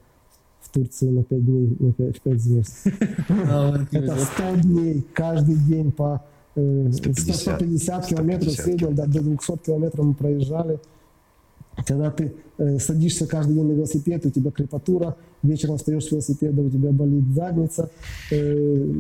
[0.61, 2.87] в Турцию на 5 дней, на 5, в 5 звезд.
[3.92, 6.25] Это 100 дней, каждый день по
[6.57, 10.81] э, 150, 150 километров в 150 среднем, до 200 километров мы проезжали.
[11.84, 16.62] Когда ты э, садишься каждый день на велосипед, у тебя крепатура, вечером встаешь с велосипеда,
[16.62, 17.90] у тебя болит задница,
[18.30, 18.92] э,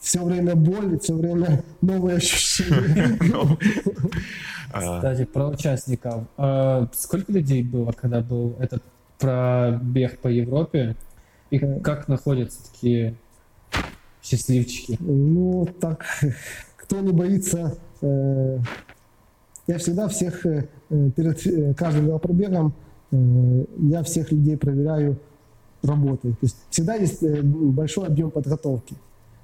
[0.00, 3.18] все время боль, все время новые ощущения.
[4.72, 6.24] Кстати, про участников.
[6.38, 8.82] А сколько людей было, когда был этот
[9.18, 10.96] пробег по Европе?
[11.50, 13.14] И как находятся такие
[14.22, 14.96] счастливчики?
[15.00, 16.06] Ну, так,
[16.78, 18.58] кто не боится э,
[19.66, 20.68] я всегда всех э,
[21.16, 22.72] перед э, каждым велопробегом
[23.10, 25.16] э, я всех людей проверяю
[25.82, 26.32] работой.
[26.32, 28.94] То есть всегда есть большой объем подготовки.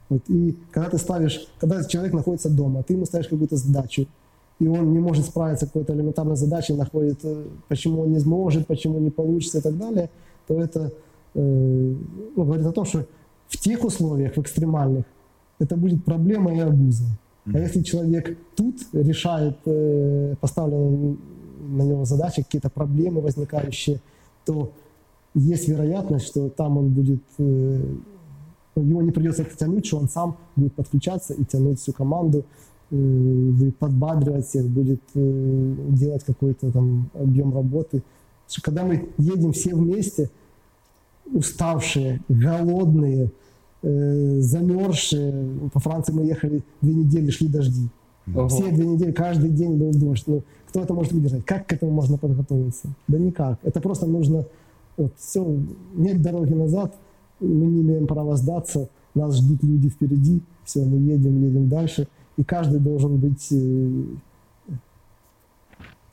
[0.08, 4.06] Вот, и когда ты ставишь, когда человек находится дома, ты ему ставишь какую-то задачу,
[4.58, 7.20] и он не может справиться с какой-то элементарной задачей, находит,
[7.68, 10.10] почему он не сможет, почему не получится и так далее,
[10.46, 10.92] то это
[11.34, 11.94] э,
[12.36, 13.06] ну, говорит о том, что
[13.48, 15.04] в тех условиях, в экстремальных,
[15.58, 17.04] это будет проблема и обуза.
[17.52, 21.16] А если человек тут решает э, поставленные
[21.68, 24.00] на него задачи, какие-то проблемы возникающие,
[24.44, 24.72] то
[25.34, 27.82] есть вероятность, что там он будет, э,
[28.76, 32.44] его не придется это тянуть, что он сам будет подключаться и тянуть всю команду,
[32.90, 38.02] э, будет подбадривать всех, будет делать какой-то там объем работы.
[38.62, 40.30] Когда мы едем все вместе,
[41.32, 43.30] уставшие, голодные,
[43.82, 45.70] э, замерзшие.
[45.72, 47.88] По Франции мы ехали две недели, шли дожди.
[48.34, 48.48] Ого.
[48.48, 50.24] Все две недели, каждый день был дождь.
[50.26, 51.44] Ну, кто это может выдержать?
[51.44, 52.88] Как к этому можно подготовиться?
[53.08, 53.58] Да никак.
[53.62, 54.44] Это просто нужно...
[54.96, 55.46] Вот, все,
[55.94, 56.96] нет дороги назад,
[57.38, 62.08] мы не имеем права сдаться, нас ждут люди впереди, все, мы едем, едем дальше.
[62.36, 63.46] И каждый должен быть...
[63.52, 64.04] Э,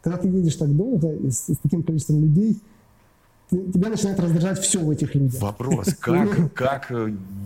[0.01, 2.61] когда ты едешь так долго, с, с таким количеством людей,
[3.49, 5.41] тебя начинает раздражать все в этих людях.
[5.41, 6.91] Вопрос, как, как,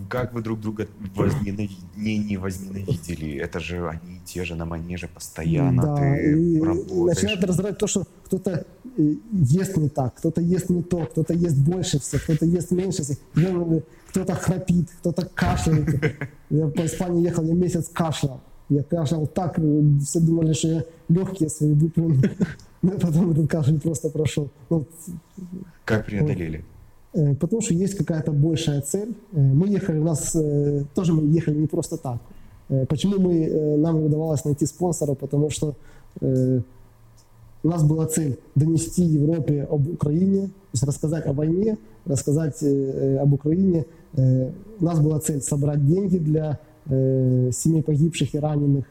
[0.08, 3.36] как вы друг друга возненавидели, не, не возненавидели?
[3.36, 7.16] Это же они те же на манеже постоянно, да, ты и работаешь.
[7.16, 11.56] Начинает раздражать то, что кто-то э, ест не так, кто-то ест не то, кто-то ест
[11.56, 13.18] больше всех, кто-то ест меньше всех,
[14.08, 15.88] кто-то храпит, кто-то кашляет.
[16.50, 18.40] Я по Испании ехал, я месяц кашлял.
[18.68, 19.56] Я кашлял так,
[20.02, 22.24] все думали, что я легкие свои выплюнул.
[22.82, 24.48] Потом этот кашель просто прошел.
[24.70, 24.86] Ну,
[25.84, 26.64] как преодолели?
[27.12, 29.14] Э, потому что есть какая-то большая цель.
[29.32, 32.18] Э, мы ехали, у нас э, тоже мы ехали не просто так.
[32.88, 35.14] Почему мы, нам удавалось найти спонсора?
[35.14, 35.74] Потому что
[36.20, 43.32] у нас была цель донести Европе об Украине, то есть рассказать о войне, рассказать об
[43.32, 43.86] Украине.
[44.14, 48.84] У нас была цель собрать деньги для семей погибших и раненых.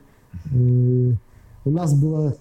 [1.64, 2.36] У нас было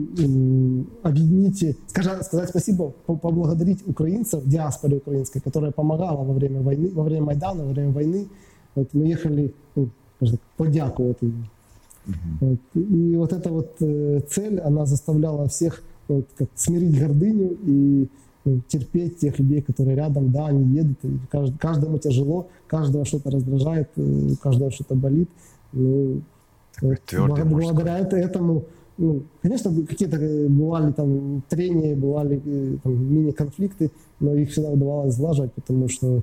[0.00, 7.02] ну, объединить, скажем, сказать спасибо, поблагодарить украинцев, диаспоре украинской, которая помогала во время войны, во
[7.02, 8.28] время Майдана, во время войны.
[8.74, 9.88] Вот мы ехали, ну,
[10.56, 11.46] подякувати им.
[12.40, 12.58] Вот.
[12.74, 18.08] И вот эта вот э, цель, она заставляла всех вот, как, смирить гордыню и
[18.44, 23.30] ну, терпеть тех людей, которые рядом, да, они едут, и кажд, каждому тяжело, каждого что-то
[23.30, 25.28] раздражает, э, каждого что-то болит.
[25.72, 26.22] Ну,
[26.80, 28.64] благодаря этому
[28.98, 35.14] ну, конечно, какие-то э, бывали там трения, бывали э, там, мини-конфликты, но их всегда удавалось
[35.14, 36.22] сглаживать, потому что э,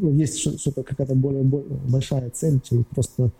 [0.00, 3.30] ну, есть что-то, какая-то более, более большая цель, чем просто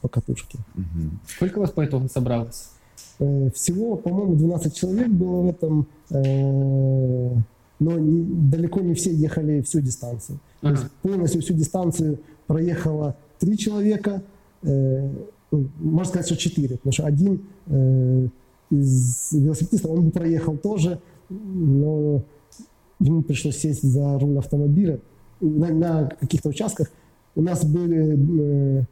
[0.00, 0.58] по катушке.
[0.74, 1.10] Угу.
[1.26, 2.70] Сколько у вас по итогу собралось?
[3.18, 10.40] Всего, по-моему, 12 человек было в этом, но не, далеко не все ехали всю дистанцию.
[10.60, 10.74] Ага.
[10.74, 14.22] То есть полностью всю дистанцию проехало три человека,
[15.52, 18.28] можно сказать, что четыре, потому что один э,
[18.70, 22.24] из велосипедистов, он бы проехал тоже, но
[23.00, 25.00] ему пришлось сесть за руль автомобиля
[25.40, 26.90] на, на каких-то участках.
[27.34, 28.84] У нас были э,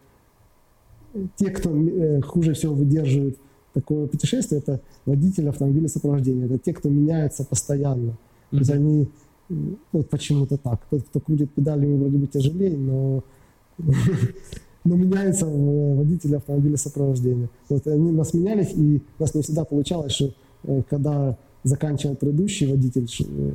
[1.36, 3.38] те, кто э, хуже всего выдерживает
[3.72, 6.46] такое путешествие, это водители автомобиля сопровождения.
[6.46, 8.10] Это те, кто меняется постоянно.
[8.10, 8.50] Mm-hmm.
[8.50, 9.08] То есть они
[9.48, 10.80] ну, вот почему-то так.
[10.90, 13.24] Тот, кто крутит педали, ему вроде бы тяжелее, но
[14.84, 17.48] но меняется э, водитель автомобиля сопровождения.
[17.68, 20.32] Вот они нас менялись, и у нас не всегда получалось, что
[20.64, 23.52] э, когда заканчивал предыдущий водитель, э,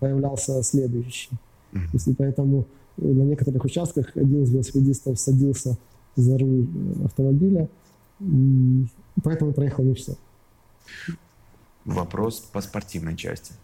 [0.00, 1.30] появлялся следующий.
[1.72, 1.92] Mm-hmm.
[1.92, 5.78] есть, и поэтому на некоторых участках один из велосипедистов садился
[6.16, 6.66] за руль
[7.04, 7.68] автомобиля,
[8.20, 8.84] и
[9.22, 10.14] поэтому проехал не все.
[11.84, 13.54] Вопрос по спортивной части.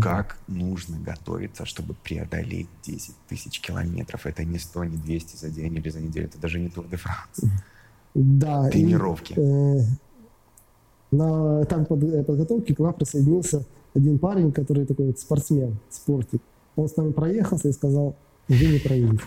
[0.00, 4.26] Как нужно готовиться, чтобы преодолеть 10 тысяч километров?
[4.26, 6.26] Это не 100, не 200 за день или за неделю.
[6.26, 7.52] Это даже не Тур де Франс.
[8.14, 8.70] Да.
[8.70, 9.34] Тренировки.
[9.34, 9.80] И, э,
[11.10, 13.64] на этапе под, э, подготовки к нам присоединился
[13.94, 16.40] один парень, который такой вот спортсмен, спортик.
[16.76, 18.16] Он с нами проехался и сказал,
[18.48, 19.24] вы не проедете.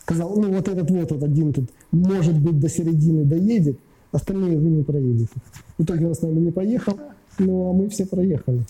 [0.00, 3.78] Сказал, ну вот этот вот, вот один тут, может быть, до середины доедет,
[4.10, 5.32] остальные вы не проедете.
[5.78, 6.98] В итоге он с нами не поехал,
[7.38, 8.64] ну а мы все проехали.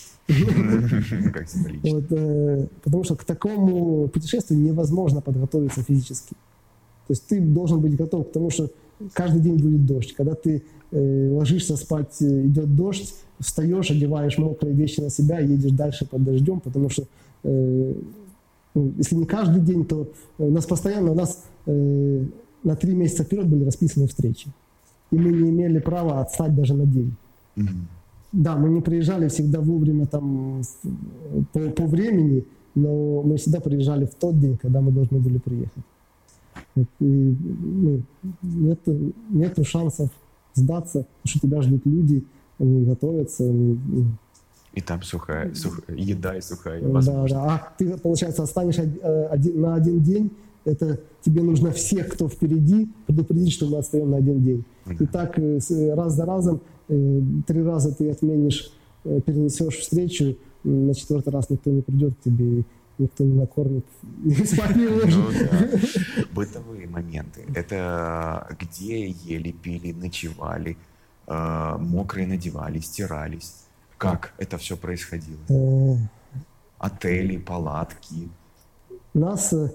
[1.32, 1.90] Как символично.
[1.90, 6.34] Вот, э, потому что к такому путешествию невозможно подготовиться физически.
[7.06, 8.70] То есть ты должен быть готов к тому, что
[9.12, 10.14] каждый день будет дождь.
[10.14, 15.72] Когда ты э, ложишься спать, э, идет дождь, встаешь, одеваешь мокрые вещи на себя едешь
[15.72, 17.06] дальше под дождем, потому что
[17.42, 17.94] э,
[18.74, 22.24] ну, если не каждый день, то у нас постоянно, у нас э,
[22.64, 24.48] на три месяца вперед были расписаны встречи.
[25.10, 27.14] И мы не имели права отстать даже на день.
[28.33, 30.62] Да, мы не приезжали всегда вовремя там
[31.53, 35.83] по, по времени, но мы всегда приезжали в тот день, когда мы должны были приехать.
[36.76, 38.01] И, ну,
[38.43, 40.09] нету, нету шансов
[40.55, 42.24] сдаться, потому что тебя ждут люди,
[42.59, 43.45] они готовятся.
[43.45, 44.05] они, ну,
[44.74, 47.45] И там сухая, сух- еда и сухая да, да.
[47.55, 50.30] А ты, получается, останешь од- э, один- на один день,
[50.64, 54.64] это тебе нужно всех, кто впереди, предупредить, что мы отстаем на один день.
[55.01, 55.59] И так э,
[55.95, 56.61] раз за разом,
[57.47, 58.72] три раза ты отменишь,
[59.05, 62.64] э, перенесешь встречу, на четвертый раз никто не придет к тебе,
[62.99, 63.84] никто не накормит,
[64.47, 65.51] спать не Ну может.
[65.51, 65.68] да.
[66.34, 67.45] Бытовые моменты.
[67.55, 70.76] Это где ели, пили, ночевали,
[71.26, 73.64] э, мокрые надевали, стирались.
[73.99, 75.38] Как это все происходило?
[75.49, 75.97] Э,
[76.78, 78.28] Отели, палатки.
[79.14, 79.70] Нас э,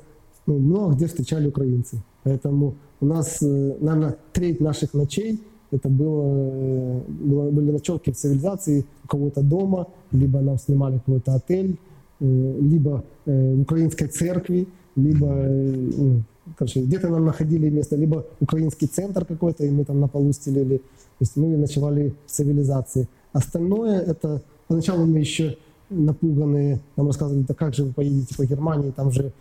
[0.46, 2.02] ну, много где встречали украинцы.
[2.24, 5.42] Поэтому у нас, наверное, треть наших ночей
[5.72, 11.78] это было, было- были ночевки в цивилизации у кого-то дома, либо нам снимали какой-то отель,
[12.20, 16.24] э, либо э, в украинской церкви, либо э, ну,
[16.58, 20.78] короче, где-то нам находили место, либо украинский центр какой-то, и мы там на полу стелили.
[20.78, 23.08] То есть мы ночевали в цивилизации.
[23.34, 25.58] Остальное это поначалу мы еще
[25.90, 29.32] напуганные, нам рассказывали, да как же вы поедете по Германии, там же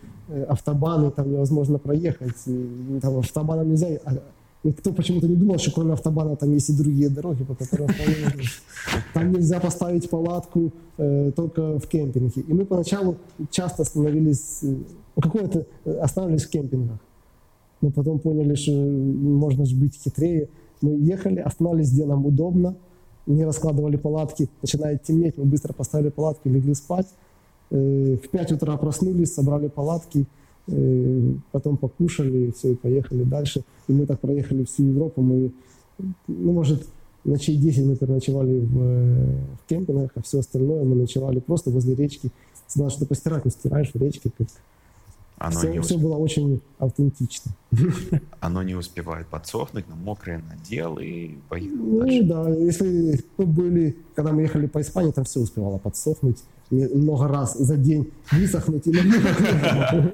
[0.47, 2.35] автобаны, там невозможно проехать,
[3.01, 3.99] там автобаном нельзя.
[4.63, 7.89] Никто почему-то не думал, что кроме автобана там есть и другие дороги, по которым.
[9.13, 12.41] Там нельзя поставить палатку э, только в кемпинге.
[12.41, 13.17] И мы поначалу
[13.51, 14.75] часто остановились, э,
[15.21, 16.97] какое-то э, останавливались в кемпингах.
[17.81, 20.49] Но потом поняли, что можно же быть хитрее.
[20.81, 22.75] Мы ехали, останавливались, где нам удобно,
[23.27, 24.49] не раскладывали палатки.
[24.61, 27.07] Начинает темнеть, мы быстро поставили палатки, легли спать.
[27.69, 30.25] Э, В 5 утра проснулись, собрали палатки, э,
[31.51, 33.63] потом покушали, все, и поехали дальше.
[33.87, 35.21] И мы так проехали всю Европу.
[35.21, 35.51] Мы,
[36.27, 36.87] ну, может,
[37.23, 41.95] ночей 10 мы переночевали в, э, в кемпингах, а все остальное мы ночевали просто возле
[41.95, 42.29] речки.
[42.75, 44.29] Надо что-то постирать, ну, стираешь в речке.
[44.37, 44.47] Как...
[45.37, 47.51] Оно, все, не, все усп- было очень автентично.
[48.39, 52.23] оно не успевает подсохнуть, но мокрое надел и поехал Ну дальше.
[52.23, 56.37] да, если мы были, когда мы ехали по Испании, там все успевало подсохнуть.
[56.69, 60.13] Много раз за день высохнуть и намного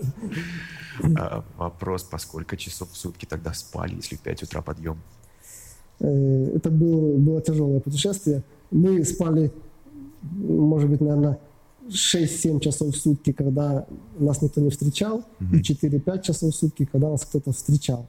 [1.57, 4.97] вопрос, по сколько часов в сутки тогда спали, если в 5 утра подъем?
[5.99, 8.43] Э, Это было, было тяжелое путешествие.
[8.71, 9.51] Мы спали,
[10.21, 11.39] может быть, наверное,
[11.89, 13.85] 6-7 часов в сутки, когда
[14.19, 18.07] нас никто не встречал, и 4-5 часов в сутки, когда нас кто-то встречал.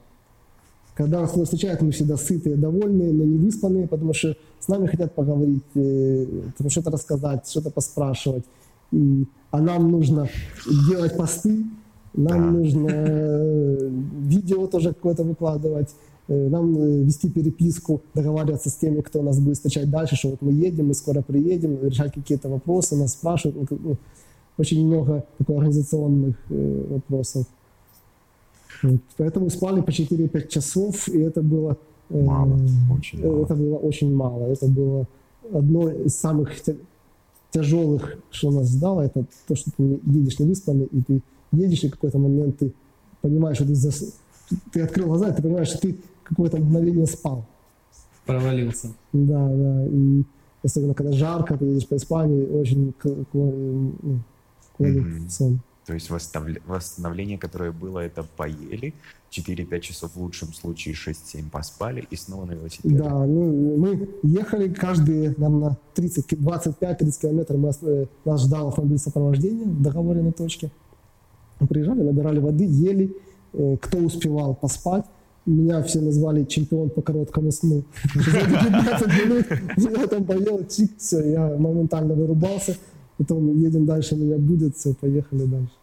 [0.95, 4.87] Когда нас кто-то встречает, мы всегда сытые, довольные, но не выспанные, потому что с нами
[4.87, 6.25] хотят поговорить, э,
[6.69, 8.45] что-то рассказать, что-то поспрашивать.
[8.93, 10.29] И, а нам нужно
[10.89, 11.65] делать посты,
[12.13, 12.51] нам Да.
[12.51, 13.89] нужно э,
[14.21, 15.89] видео тоже какое-то выкладывать,
[16.29, 16.73] э, нам
[17.03, 20.93] вести переписку, договариваться с теми, кто нас будет встречать дальше, что вот мы едем, мы
[20.93, 23.69] скоро приедем, решать какие-то вопросы, нас спрашивают.
[23.69, 23.97] Ну,
[24.57, 27.45] очень много таких организационных вопросов.
[29.17, 31.77] Поэтому спали по 4-5 часов, и это было,
[32.09, 32.57] э, Мало,
[32.97, 33.43] очень э, мало.
[33.43, 34.43] это было очень мало.
[34.45, 35.05] Это было
[35.53, 36.75] одно из самых тя-
[37.51, 41.21] тяжелых, что нас ждало, это то, что ты не- едешь невыспанный, и ты
[41.51, 42.71] едешь, и в какой-то момент ты
[43.21, 44.13] понимаешь, что ты, зас-
[44.73, 47.45] ты открыл глаза, и ты понимаешь, что ты какое-то мгновение спал.
[48.25, 48.89] Провалился.
[49.13, 49.85] Да, да.
[49.87, 50.23] И
[50.63, 53.93] особенно когда жарко, ты едешь по Испании, очень клонит
[54.77, 55.59] в сон.
[55.85, 58.93] То есть восстановление, которое было, это поели,
[59.29, 62.95] 4-5 часов в лучшем случае, 6-7 поспали и снова на велосипеде.
[62.97, 67.59] Да, ну, мы ехали каждые, наверное, 30, ки- 25-30 километров.
[67.59, 70.71] Мы, нас ждал автомобиль сопровождения в договоренной точке.
[71.59, 73.15] Мы приезжали, набирали воды, ели.
[73.53, 75.05] Э, Кто успевал поспать.
[75.45, 77.83] Меня все назвали чемпион по короткому сну.
[78.15, 79.45] За эти 15 минут
[79.77, 82.75] я там поел, чик, все, я моментально вырубался.
[83.17, 85.73] Потом едем дальше, меня будет, все, поехали дальше.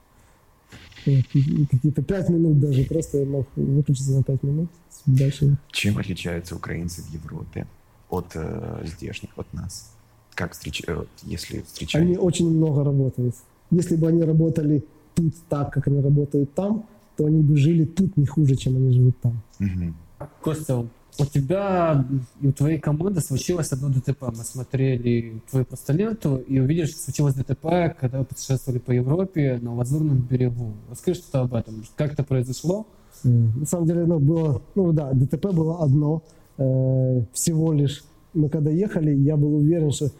[1.06, 4.68] Вот, Какие-то 5 минут даже, просто я мог выключиться на 5 минут.
[5.06, 7.66] Дальше Чем отличаются украинцы в Европе
[8.08, 9.92] от э, здешних, от нас?
[10.34, 10.82] Как встреч...
[10.86, 12.06] э, если встречаете?
[12.06, 13.34] Они очень много работают.
[13.70, 18.16] Если бы они работали тут так, как они работают там, то они бы жили тут
[18.16, 19.42] не хуже, чем они живут там.
[19.58, 19.94] Мгм.
[20.40, 20.86] Костя,
[21.18, 22.06] у тебя
[22.40, 24.22] и у твоей команды случилось одно ДТП.
[24.22, 29.58] Мы смотрели твою просто ленту и увидели, что случилось ДТП, когда вы путешествовали по Европе
[29.60, 30.72] на Лазурном берегу.
[30.90, 31.84] Расскажи что-то об этом.
[31.96, 32.86] Как это произошло?
[33.24, 36.22] На самом деле, ну, было, ну да, ДТП было одно,
[36.58, 38.04] э, всего лишь.
[38.34, 40.10] Мы когда ехали, я был уверен, что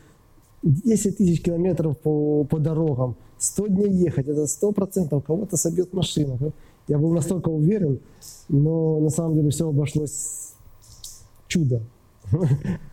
[0.63, 6.39] 10 тысяч километров по, по дорогам, 100 дней ехать, это 100% кого-то собьет машина.
[6.87, 8.01] Я был настолько уверен,
[8.49, 10.52] но на самом деле все обошлось
[11.53, 11.83] чудо.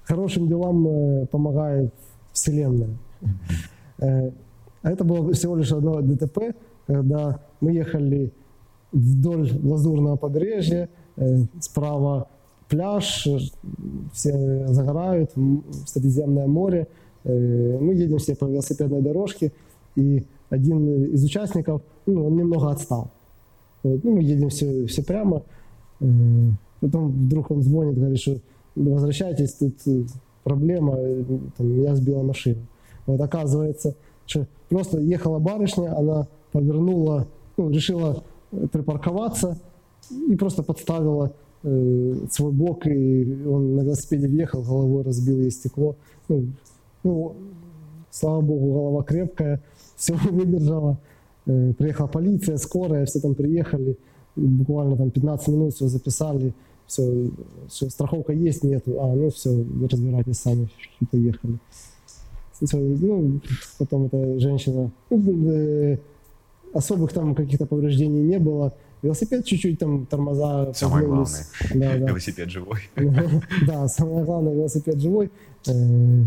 [0.03, 1.93] Хорошим делам э, помогает
[2.33, 2.97] Вселенная.
[4.01, 6.55] А это было всего лишь одно ДТП,
[6.87, 8.31] когда мы ехали
[8.91, 12.27] вдоль Лазурного побережья, э, справа
[12.69, 13.27] пляж,
[14.13, 15.31] все загорают,
[15.87, 16.87] Средиземное море.
[17.23, 19.51] Мы едем все по велосипедной дорожке,
[19.95, 23.09] и один из участников, ну, он немного отстал.
[23.83, 25.41] Ну, мы едем все, все прямо.
[26.79, 28.37] Потом вдруг он звонит, говорит, что
[28.75, 30.03] возвращайтесь, тут э,
[30.43, 31.23] проблема, э,
[31.57, 32.61] там, меня сбила машина.
[33.05, 37.27] Вот оказывается, что просто ехала барышня, она повернула,
[37.57, 38.23] ну, решила
[38.71, 39.57] припарковаться
[40.27, 45.95] и просто подставила э, свой бок, и он на велосипеде въехал, головой разбил ей стекло.
[46.27, 46.45] Ну,
[47.03, 47.35] ну,
[48.11, 49.61] слава богу, голова крепкая,
[49.95, 50.99] все выдержала.
[51.45, 53.97] Э, приехала полиция, скорая, все там приехали,
[54.35, 56.53] буквально там 15 минут все записали,
[56.89, 57.29] все,
[57.69, 60.67] все страховка есть, нет, а, ну все, разбирайтесь сами,
[61.11, 61.59] поехали.
[62.51, 63.39] Все, ну,
[63.77, 65.97] потом эта женщина, ну, э,
[66.73, 72.07] особых там каких-то повреждений не было, велосипед чуть-чуть там тормоза Самое главное, да, да.
[72.07, 72.79] велосипед живой.
[73.67, 75.31] Да, самое главное, велосипед живой.
[75.67, 75.71] Э,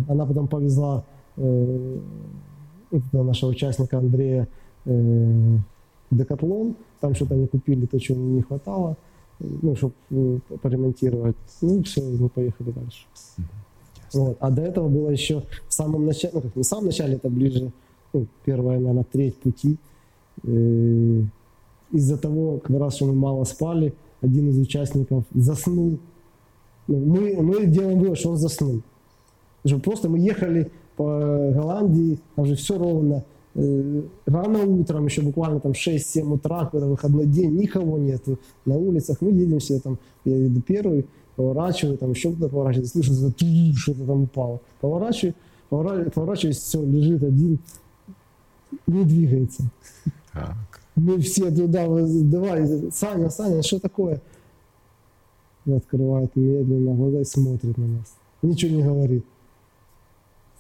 [0.08, 1.04] она потом повезла
[1.36, 1.98] э,
[3.12, 4.48] нашего участника Андрея
[6.10, 8.96] Декатлон, там что-то они купили, то, чего не хватало
[9.62, 11.36] ну, чтобы ну, поремонтировать.
[11.60, 13.06] Ну, все, мы поехали дальше.
[14.12, 14.36] Вот.
[14.40, 17.28] А до этого было еще в самом начале, ну, как не в самом начале, это
[17.28, 17.72] ближе,
[18.12, 19.76] ну, первая, наверное, треть пути.
[20.44, 21.22] Э,
[21.92, 25.98] из-за того, как раз, что мы мало спали, один из участников заснул.
[26.86, 28.82] Ну, мы, мы делаем вывод, что он заснул.
[29.64, 35.60] Что просто мы ехали по Голландии, там же все ровно, Э, рано утром, еще буквально
[35.60, 40.46] там 6-7 утра, когда выходной день, никого нету на улицах, мы едем все там, я
[40.46, 44.60] иду первый, поворачиваю, там еще кто-то поворачивает, слышу, что-то там упало.
[44.80, 45.34] Поворачиваю,
[45.68, 47.58] поворачиваюсь, все, лежит один,
[48.86, 49.64] не двигается.
[50.32, 50.56] Так.
[50.94, 54.20] Мы все туда, давай, Саня, Саня, что такое?
[55.66, 58.16] Он открывает медленно глаза и смотрит на нас.
[58.42, 59.24] Ничего не говорит.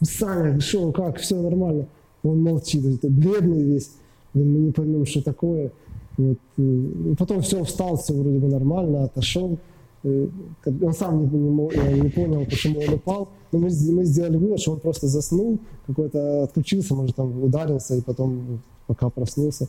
[0.02, 1.86] Саня, что, как, все нормально
[2.22, 3.90] он молчит, это бледный весь,
[4.34, 5.72] мы не поймем, что такое.
[6.16, 6.38] Вот.
[6.58, 9.58] Э, потом все, встал, все вроде бы нормально, отошел.
[10.04, 10.28] Э,
[10.64, 13.28] он сам не, не, не понял, почему он упал.
[13.50, 18.00] Но мы, мы сделали вывод, что он просто заснул, какой-то отключился, может, там ударился, и
[18.00, 19.68] потом пока проснулся.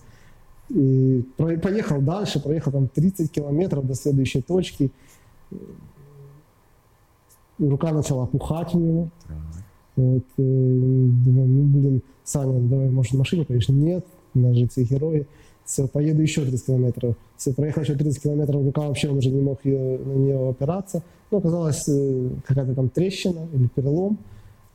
[0.69, 4.91] И поехал дальше, проехал там 30 километров до следующей точки.
[7.59, 9.09] Рука начала пухать у него.
[9.95, 13.69] Вот, э, думаю, ну, блин, Саня, давай, может, в машине поедешь?
[13.69, 15.27] Нет, у нас же все герои.
[15.65, 17.15] Все, поеду еще 30 километров.
[17.37, 21.03] Все, проехал еще 30 километров, рука вообще он уже не мог ее, на нее опираться.
[21.31, 24.17] Ну, оказалось, э, какая-то там трещина или перелом.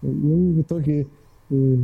[0.02, 1.06] Ну, в итоге
[1.50, 1.76] э,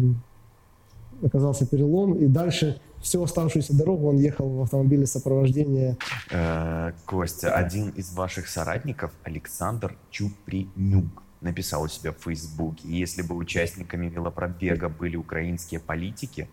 [1.23, 5.97] оказался перелом, и дальше всю оставшуюся дорогу он ехал в автомобиле сопровождения.
[6.31, 13.37] Э, Костя, один из ваших соратников, Александр Чупринюк, написал у себя в Фейсбуке, если бы
[13.37, 16.49] участниками велопробега были украинские политики,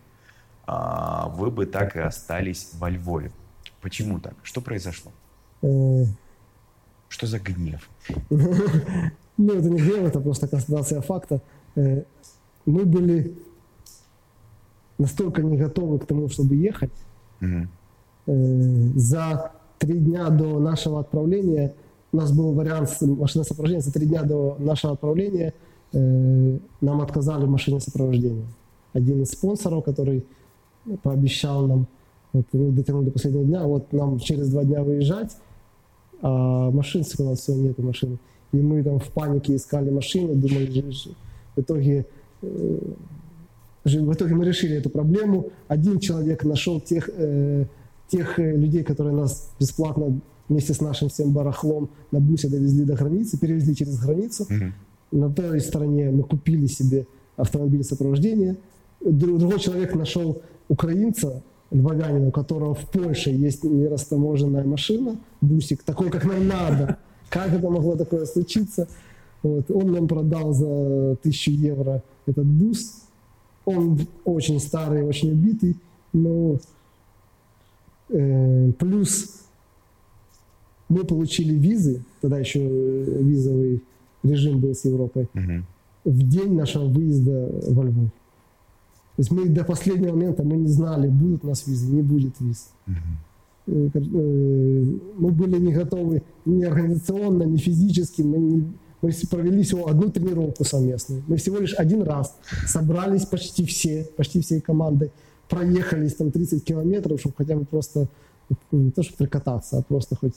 [0.64, 3.32] а, вы бы так и остались во Львове.
[3.80, 4.34] Почему так?
[4.42, 5.10] Что произошло?
[5.62, 6.04] Э.
[7.08, 7.88] Что за гнев?
[9.38, 11.40] Ну, это не гнев, это просто констатация факта.
[11.74, 12.04] Э,
[12.66, 13.34] мы были
[14.98, 16.92] настолько не готовы к тому, чтобы ехать.
[17.40, 18.92] Угу.
[18.96, 21.74] За три дня до нашего отправления
[22.12, 23.82] у нас был вариант машины сопровождения.
[23.82, 25.54] За три дня до нашего отправления
[25.92, 28.46] э, нам отказали в машине сопровождения.
[28.92, 30.26] Один из спонсоров, который
[31.02, 31.86] пообещал нам,
[32.32, 35.36] вот, мы дотянули до последнего дня, вот нам через два дня выезжать,
[36.20, 38.18] а машин сказал, все, нету машины.
[38.52, 40.84] И мы там в панике искали машину, думали,
[41.56, 42.06] в итоге,
[42.42, 42.78] э,
[43.84, 45.50] в итоге мы решили эту проблему.
[45.68, 47.64] Один человек нашел тех, э,
[48.08, 50.20] тех людей, которые нас бесплатно
[50.52, 54.44] вместе с нашим всем барахлом на бусе довезли до границы, перевезли через границу.
[54.44, 55.18] Угу.
[55.18, 58.56] На той стороне мы купили себе автомобиль сопровождения.
[59.00, 66.24] Другой человек нашел украинца, львовянина, у которого в Польше есть нерастаможенная машина, бусик, такой, как
[66.24, 66.98] нам надо.
[67.30, 68.88] как это могло такое случиться.
[69.42, 69.70] Вот.
[69.70, 73.02] Он нам продал за тысячу евро этот бус.
[73.64, 75.76] Он очень старый, очень убитый,
[76.12, 76.58] но
[78.10, 79.41] э, плюс
[80.92, 82.60] мы получили визы, тогда еще
[83.30, 83.80] визовый
[84.22, 85.64] режим был с Европой, Мгм.
[86.04, 88.10] в день нашего выезда во Львов.
[89.16, 92.34] То есть мы до последнего момента мы не знали, будут у нас визы, не будет
[92.40, 92.70] виз.
[93.66, 93.98] Э, э,
[95.18, 98.22] Мы были не готовы ни организационно, ни физически.
[98.22, 98.72] Мы, не-
[99.02, 101.22] мы провели всего одну тренировку совместную.
[101.28, 102.34] Мы всего лишь один раз
[102.66, 105.10] собрались почти все, почти всей командой,
[105.48, 108.08] проехались там 30 километров, чтобы хотя бы просто,
[108.72, 110.34] ну, не то чтобы прикататься, а просто хоть,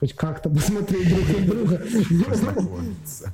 [0.00, 1.82] хоть как-то посмотреть друг на друга.
[2.28, 3.32] Познакомиться.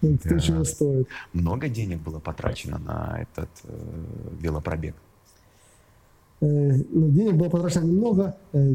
[0.00, 0.40] Кто Да.
[0.40, 1.08] чего стоит.
[1.34, 4.04] Много денег было потрачено на этот э,
[4.40, 4.94] велопробег?
[6.40, 6.46] Э,
[6.90, 8.34] ну, денег было потрачено немного.
[8.52, 8.74] Э,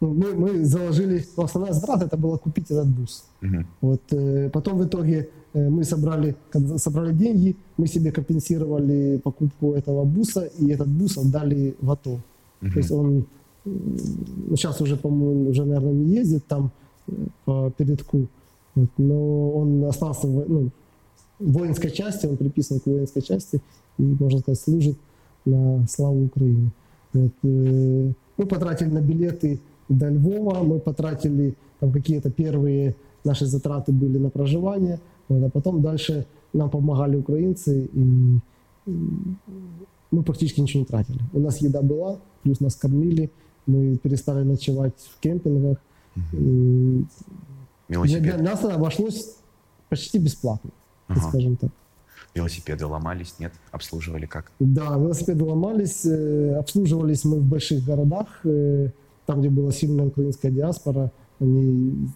[0.00, 3.24] ну, мы, мы заложили, ну, основная затрата это было купить этот бус.
[3.40, 3.66] Мгм.
[3.80, 6.36] Вот, э, потом в итоге э, мы собрали,
[6.76, 12.20] собрали деньги, мы себе компенсировали покупку этого буса, и этот бус отдали в АТО.
[12.60, 12.72] Мгм.
[12.72, 13.26] То есть он
[13.64, 16.70] сейчас уже, по-моему, уже, наверное, не ездит там
[17.08, 17.12] э,
[17.44, 18.26] по передку,
[18.74, 20.70] вот, но он остался в, ну,
[21.38, 23.60] воинской части, он приписан к воинской части
[23.98, 24.98] и, можно сказать, служит
[25.44, 26.70] на славу Украины.
[27.12, 32.94] Вот, э, мы потратили на билеты до Львова, мы потратили там какие-то первые
[33.24, 38.38] наши затраты были на проживание, вот, а потом дальше нам помогали украинцы, и
[40.10, 41.18] мы практически ничего не тратили.
[41.32, 43.30] У нас еда была, плюс нас кормили,
[43.66, 45.78] мы перестали ночевать в кемпингах.
[46.32, 47.06] Для,
[47.88, 48.22] Велосипед.
[48.22, 49.36] для нас обошлось
[49.88, 50.70] почти бесплатно,
[51.08, 51.20] Ага.
[51.28, 51.70] скажем так.
[52.34, 53.52] Велосипеды ломались, нет?
[53.72, 54.52] Обслуживали как?
[54.60, 58.90] Да, велосипеды ломались, э, обслуживались мы в больших городах, э,
[59.26, 62.08] там, где была сильная украинская диаспора, они,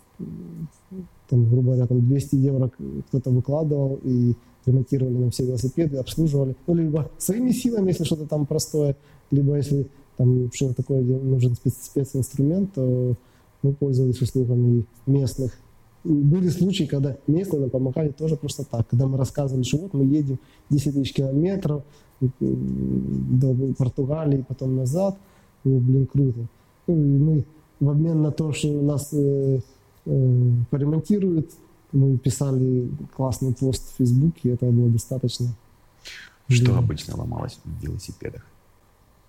[1.29, 2.71] там, грубо говоря, там 200 евро
[3.09, 4.35] кто-то выкладывал и
[4.67, 6.55] ремонтировали нам все велосипеды, обслуживали.
[6.67, 8.97] Ну, либо своими силами, если что-то там простое,
[9.31, 13.15] либо если там такое, где нужен спец- специнструмент, то
[13.63, 15.53] мы пользовались услугами местных.
[16.05, 18.87] И Были случаи, когда местные нам помогали тоже просто так.
[18.89, 20.39] Когда мы рассказывали, что вот мы едем
[20.71, 21.83] 10 тысяч километров
[22.21, 22.31] м,
[23.41, 25.17] до Португалии, потом назад.
[25.65, 26.41] Ну, блин, круто.
[26.87, 27.45] Ну, и мы
[27.81, 29.61] в обмен на то, что нас э,
[30.07, 31.51] э, поремонтируют,
[31.93, 35.47] мы писали классный пост в Фейсбуке, этого было достаточно.
[36.49, 36.79] Что Да.
[36.79, 38.45] обычно ломалось в велосипедах?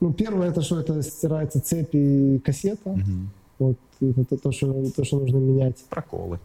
[0.01, 2.89] Ну, первое, это что это стирается цепь и кассета.
[2.91, 3.29] Мгм.
[3.59, 5.77] Вот это то, то, что, то, что нужно менять.
[5.89, 6.39] Проколы.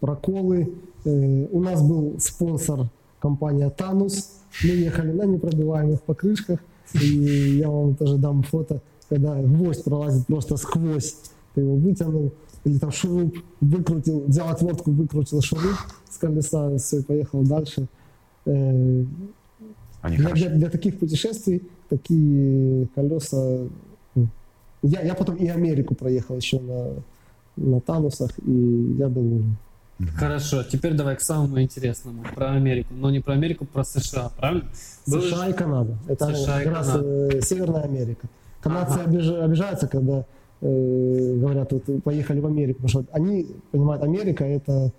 [0.00, 0.72] проколы.
[1.04, 2.88] Э, У нас был спонсор
[3.20, 4.30] компания Танус.
[4.62, 6.60] Мы ехали на непробиваемых покрышках.
[6.94, 11.16] И я вам тоже дам фото, когда гвоздь пролазит просто сквозь.
[11.54, 12.32] Ты его вытянул,
[12.64, 15.76] или там шуруп выкрутил, взял отвертку, выкрутил шуруп
[16.10, 17.86] с колеса, все, поехал дальше.
[18.46, 19.04] Э,
[20.02, 23.58] Они Для, для- для таких путешествий такие колеса...
[24.82, 26.90] Я, я потом и Америку проехал еще на,
[27.56, 29.56] на Танусах, и я доволен.
[30.16, 32.22] Хорошо, теперь давай к самому интересному.
[32.34, 32.92] Про Америку.
[32.94, 34.64] Но не про Америку, про США, правильно?
[35.06, 35.96] Был США и Канада.
[36.08, 37.08] Это США и как раз Канада.
[37.36, 38.26] э, Северная Америка.
[38.60, 39.10] Канадцы Ага.
[39.10, 40.24] обиж- обижаются, когда
[40.60, 44.90] э, говорят, вот поехали в Америку, потому что они понимают, Америка это,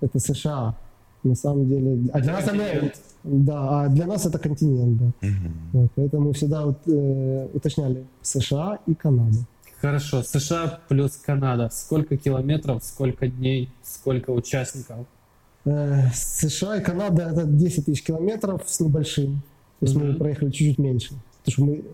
[0.00, 0.74] это США.
[1.22, 2.10] На самом деле.
[2.12, 2.92] А для нас Америка.
[3.22, 5.12] Да, а для нас это континент, да.
[5.28, 5.52] Мгм.
[5.72, 9.38] Вот, поэтому всегда вот, э, уточняли США и Канада.
[9.80, 11.68] Хорошо, США плюс Канада.
[11.72, 15.06] Сколько километров, сколько дней, сколько участников?
[15.66, 19.42] Э, США и Канада это 10 тысяч километров с небольшим.
[19.80, 20.18] То есть мы Мгм.
[20.18, 21.14] проехали чуть-чуть меньше.
[21.44, 21.84] Потому что мы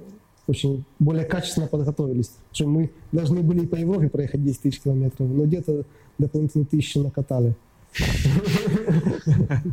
[0.49, 2.29] очень более качественно подготовились.
[2.29, 5.83] Потому что мы должны были и по Европе проехать 10 тысяч километров, но где-то
[6.19, 7.55] дополнительные тысячи накатали.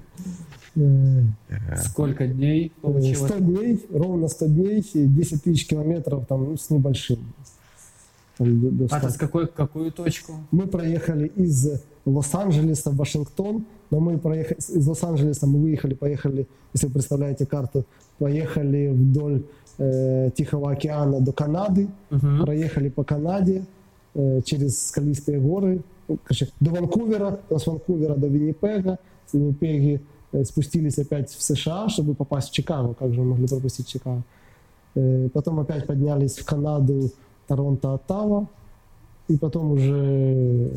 [0.76, 1.22] Э,
[1.86, 3.30] Сколько дней получилось?
[3.32, 7.20] 100 дней, ровно 100 дней, и 10 тысяч километров там, ну, с небольшим.
[8.38, 9.08] Там до- до А 100.
[9.08, 10.34] ты с какой, какую точку?
[10.52, 11.70] Мы проехали из
[12.06, 17.86] Лос-Анджелеса в Вашингтон, но мы проехали из Лос-Анджелеса мы выехали, поехали, если вы представляете карту,
[18.18, 19.44] поехали вдоль
[19.78, 22.42] э, Тихого океана до Канады, Мгм.
[22.46, 23.66] проехали по Канаде
[24.16, 28.98] э, через скалистые горы, ну, короче, до Ванкувера, с Ванкувера до Виннипега,
[29.28, 30.02] с Виннипеги
[30.44, 34.24] спустились опять в США, чтобы попасть в Чикаго, как же мы могли пропустить Чикаго.
[34.96, 37.12] Э, потом опять поднялись в Канаду,
[37.48, 38.48] Торонто, Оттава,
[39.28, 40.72] и потом уже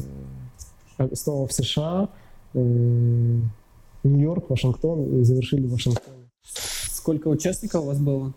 [0.99, 2.09] э, снова в США,
[2.55, 2.59] э,
[4.05, 6.29] Нью-Йорк, Вашингтон, и завершили в Вашингтоне.
[6.43, 8.33] Сколько участников у вас было?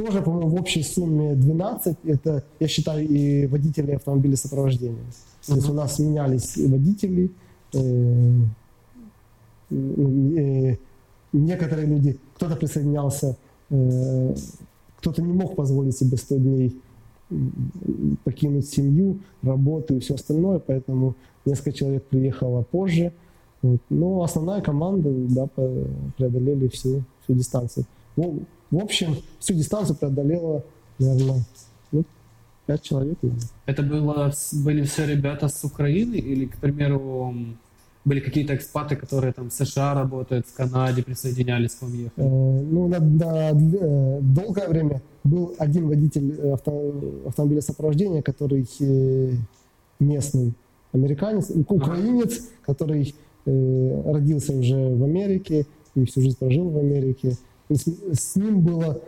[0.00, 1.96] тоже, по-моему, в общей сумме 12.
[2.04, 5.04] Это, я считаю, и водители автомобилей сопровождения.
[5.46, 7.30] То есть у нас менялись водители,
[7.74, 8.32] э, э,
[9.70, 10.78] некоторые
[11.86, 13.36] люди, кто-то присоединялся,
[13.70, 14.34] э,
[14.98, 16.76] кто-то не мог позволить себе 100 дней
[18.24, 21.14] покинуть семью, работу и все остальное, поэтому
[21.44, 23.12] несколько человек приехало позже.
[23.62, 23.80] Вот.
[23.88, 25.46] Но основная команда да,
[26.16, 27.86] преодолели всю, всю дистанцию.
[28.16, 30.64] Ну, в общем, всю дистанцию преодолела,
[30.98, 31.44] наверное,
[31.92, 32.04] ну,
[32.66, 33.18] 5 человек.
[33.22, 33.48] Наверное.
[33.66, 34.32] Это было,
[34.64, 37.34] были все ребята с Украины или, к примеру,
[38.04, 42.12] были какие-то экспаты, которые там в США работают, в Канаде присоединялись к вам ехать?
[42.16, 49.32] Э, ну, на, на, э, долгое время был один водитель авто, автомобиля сопровождения, который э,
[49.98, 50.54] местный
[50.92, 52.46] американец, украинец, ага.
[52.66, 57.36] который э, родился уже в Америке и всю жизнь прожил в Америке.
[57.68, 59.00] С, с ним было,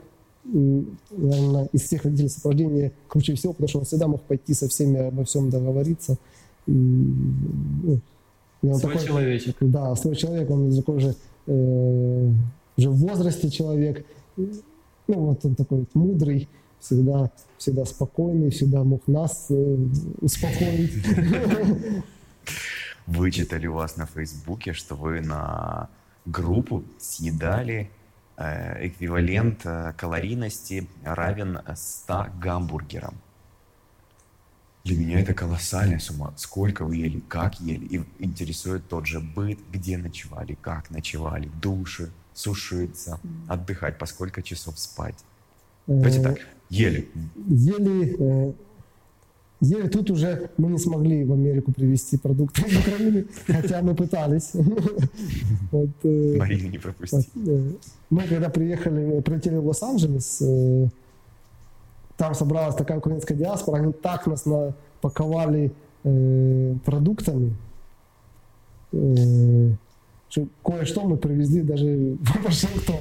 [0.44, 4.98] наверное, из всех водителей сопровождения круче всего, потому что он всегда мог пойти со всеми
[4.98, 6.18] обо всем договориться.
[6.66, 7.98] И, ну,
[8.62, 9.56] свой такой, человечек.
[9.60, 11.14] Да, свой человек, он такой же,
[11.46, 12.32] э,
[12.76, 14.06] уже в возрасте человек.
[14.36, 14.54] Ну,
[15.08, 16.48] вот он такой вот мудрый,
[16.80, 19.76] всегда, всегда спокойный, всегда мог нас э,
[20.20, 20.92] успокоить.
[23.06, 25.88] Вычитали у вас на Фейсбуке, что вы на
[26.24, 27.90] группу съедали
[28.36, 33.16] э, эквивалент э, калорийности равен 100 гамбургерам.
[34.84, 36.34] Для меня это колоссальная сумма.
[36.36, 37.86] Сколько вы ели, как ели.
[37.86, 44.78] И интересует тот же быт, где ночевали, как ночевали, души, сушиться, отдыхать, по сколько часов
[44.78, 45.14] спать.
[45.86, 47.08] Давайте э, так, ели.
[47.48, 48.52] Ели, э,
[49.60, 49.88] ели.
[49.88, 54.52] Тут уже мы не смогли в Америку привезти продукты из Украины, хотя мы пытались.
[56.04, 57.28] Э, Марину не пропусти.
[58.10, 60.42] Мы когда приехали, прилетели в Лос-Анджелес,
[62.22, 65.72] там собралась такая украинская диаспора, они так нас напаковали
[66.04, 67.56] э, продуктами,
[68.92, 69.72] э,
[70.28, 73.00] что кое-что мы привезли даже в Вашингтон.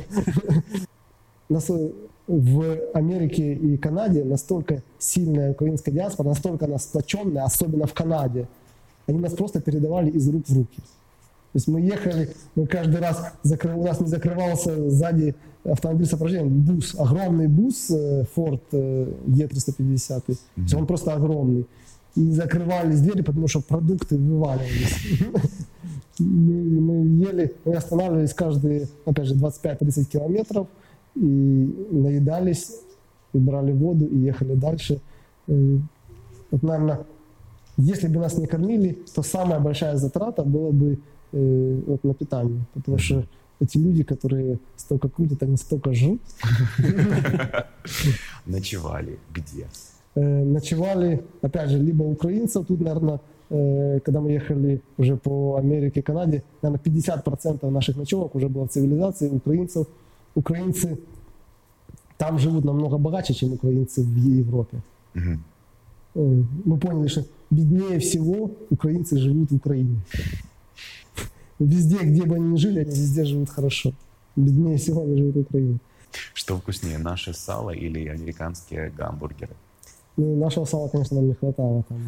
[2.27, 8.47] В Америке и Канаде настолько сильная украинская диаспора, настолько она сплоченная, особенно в Канаде,
[9.05, 10.77] они нас просто передавали из рук в руки.
[10.77, 13.75] То есть мы ехали, мы каждый раз, закры...
[13.75, 20.75] у нас не закрывался сзади автомобиль сопровождения, бус, огромный бус э, Ford э, E350, mm-hmm.
[20.75, 21.67] он просто огромный.
[22.15, 25.21] И закрывались двери, потому что продукты вываливались.
[26.19, 30.67] мы, мы ели, мы останавливались каждые, опять же, 25-30 километров
[31.15, 32.71] и наедались,
[33.33, 34.99] и брали воду и ехали дальше.
[35.47, 35.77] Э,
[36.51, 37.05] вот, наверное,
[37.77, 40.99] если бы нас не кормили, то самая большая затрата была бы
[41.31, 43.23] э, вот, на питание, потому что
[43.61, 46.19] эти люди, которые столько крутят, они столько жрут.
[48.45, 49.67] Ночевали где?
[50.15, 55.99] Э, ночевали, опять же, либо украинцев, тут, наверное, э, когда мы ехали уже по Америке
[55.99, 59.87] и Канаде, наверное, 50% наших ночевок уже было в цивилизации украинцев.
[60.35, 60.99] Украинцы
[62.17, 64.81] там живут намного богаче, чем украинцы в Европе.
[65.15, 66.45] Угу.
[66.65, 70.01] Мы поняли, что беднее всего украинцы живут в Украине.
[71.65, 73.93] Везде, где бы они ни жили, они везде живут хорошо.
[74.35, 75.77] Беднее всего они живут в Украине.
[76.33, 79.53] Что вкуснее, наше сало или американские гамбургеры?
[80.17, 81.99] Ну, нашего сала, конечно, нам не хватало там.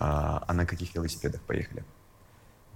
[0.00, 1.84] А, а на каких велосипедах поехали?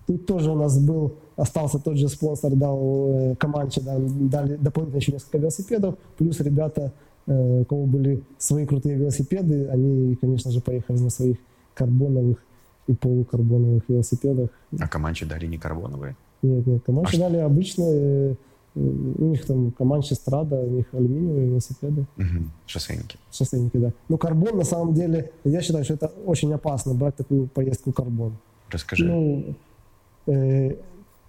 [0.07, 5.01] Тут тоже у нас был, остался тот же спонсор, дал э, Команче, да, дали дополнительно
[5.01, 6.93] еще несколько велосипедов, плюс ребята,
[7.27, 11.39] э, у кого были свои крутые велосипеды, они, конечно же, поехали на своих
[11.75, 12.39] карбоновых
[12.87, 14.51] и полукарбоновых велосипедах.
[14.79, 16.17] А Команчи дали не карбоновые?
[16.43, 17.47] Нет, нет, Команчи а дали что?
[17.47, 18.35] обычные, э,
[18.75, 22.03] у них там Команчи Страда, у них алюминиевые велосипеды.
[22.17, 22.45] Угу.
[22.67, 23.19] Шоссейники.
[23.33, 23.93] Шоссейники, да.
[24.09, 28.37] Но карбон, на самом деле, я считаю, что это очень опасно, брать такую поездку карбон.
[28.71, 29.07] Расскажи.
[29.07, 29.55] Ну,
[30.27, 30.77] э,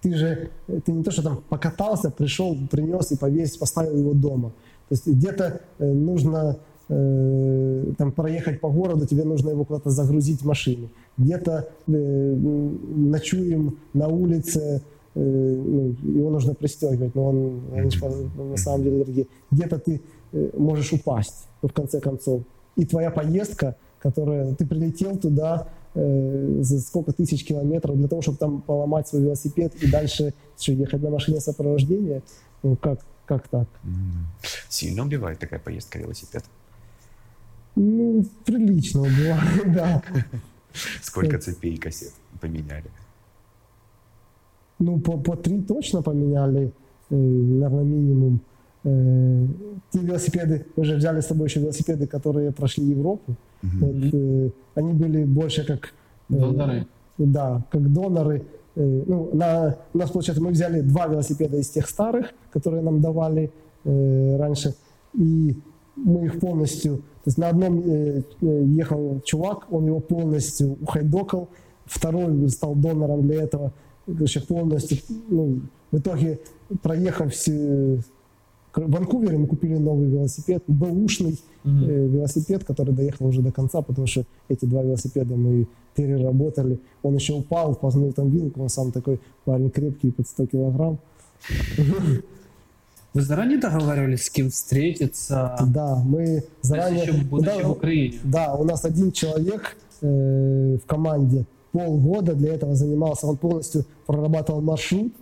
[0.02, 0.50] ты же,
[0.84, 4.50] ты не то, что там покатался, пришел, принес и повесил, поставил его дома.
[4.88, 10.42] То есть где-то э, нужно э, там проехать по городу, тебе нужно его куда-то загрузить
[10.42, 10.88] в машину.
[11.18, 14.82] Где-то э, ночуем на улице,
[15.14, 17.90] э, ну, его нужно пристегивать, но он, они
[18.36, 19.26] на самом деле дорогие.
[19.50, 20.02] Где-то ты
[20.32, 22.42] э, можешь упасть, ну, в конце концов.
[22.76, 28.36] И твоя поездка, которая ты прилетел туда э, за сколько тысяч километров для того, чтобы
[28.36, 32.22] там поломать свой велосипед и дальше что, ехать на машине сопровождения,
[32.62, 33.68] ну как, как так?
[34.68, 36.44] Сильно убивает такая поездка велосипед?
[37.74, 40.02] Ну, прилично убивает, да.
[41.02, 42.90] Сколько цепей и кассет поменяли?
[44.78, 46.72] Ну, по, по три точно поменяли,
[47.10, 48.40] э, наверное, минимум.
[48.84, 49.46] э,
[49.90, 53.34] те велосипеды, мы же взяли с собой еще велосипеды, которые прошли Европу.
[53.62, 53.78] Мгм.
[53.80, 55.94] Вот, э, они были больше как...
[56.30, 56.86] э, Доноры.
[57.18, 58.42] Да, как доноры.
[58.74, 63.00] Э, ну, на, у нас, получается, мы взяли два велосипеда из тех старых, которые нам
[63.00, 63.50] давали
[63.84, 64.74] э, раньше,
[65.14, 65.56] и
[65.96, 66.98] мы их полностью...
[66.98, 71.48] То есть на одном э, э, ехал чувак, он его полностью ухайдокал,
[71.84, 73.72] второй стал донором для этого,
[74.06, 76.40] короче, полностью, ну, в итоге,
[76.82, 77.98] проехав все,
[78.76, 84.06] в Ванкувере мы купили новый велосипед, бэушный э, велосипед, который доехал уже до конца, потому
[84.06, 86.78] что эти два велосипеда мы переработали.
[87.02, 90.98] Он еще упал, познул там вилку, он сам такой парень крепкий, под 100 килограмм.
[93.16, 95.56] Вы заранее договаривались с кем встретиться?
[95.68, 97.04] Да, мы заранее...
[97.04, 98.18] еще будучи Да, в Украине.
[98.24, 104.60] Да, у нас один человек э, в команде полгода для этого занимался, он полностью прорабатывал
[104.60, 105.14] маршрут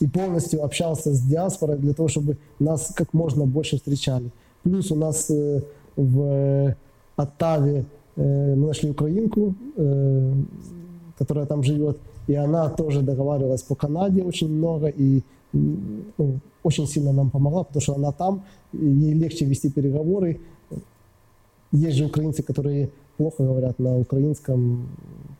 [0.00, 4.30] и полностью общался с диаспорой для того, чтобы нас как можно больше встречали.
[4.62, 5.60] Плюс у нас э,
[5.94, 6.74] в
[7.16, 7.84] Оттаве
[8.16, 10.34] э, мы нашли украинку, э,
[11.18, 11.98] которая там живет,
[12.28, 15.22] и она тоже договаривалась по Канаде очень много и
[15.52, 18.42] ну, очень сильно нам помогла, потому что она там,
[18.72, 20.40] ей легче вести переговоры,
[21.72, 24.88] есть же украинцы, которые плохо говорят на украинском,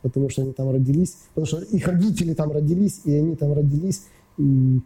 [0.01, 4.03] потому что они там родились, потому что их родители там родились, и они там родились,
[4.37, 4.79] и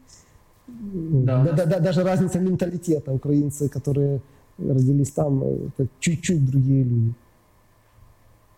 [0.68, 4.22] ну, Да, да- да- да- даже разница менталитета украинцы, которые
[4.58, 7.14] родились там, это чуть-чуть другие люди.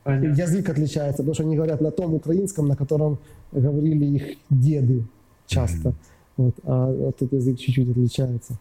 [0.03, 0.41] Понятно.
[0.41, 3.19] Язык отличается, потому что они говорят на том украинском, на котором
[3.51, 5.03] говорили их деды
[5.45, 5.93] часто.
[6.39, 8.57] Вот, а этот язык чуть-чуть отличается.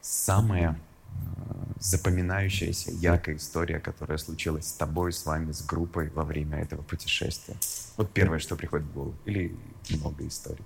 [0.00, 0.78] Самая
[1.10, 6.82] э, запоминающаяся, яркая история, которая случилась с тобой, с вами, с группой во время этого
[6.82, 7.56] путешествия.
[7.96, 9.14] Вот первое, что приходит в голову.
[9.24, 9.56] Или
[9.90, 10.64] много историй.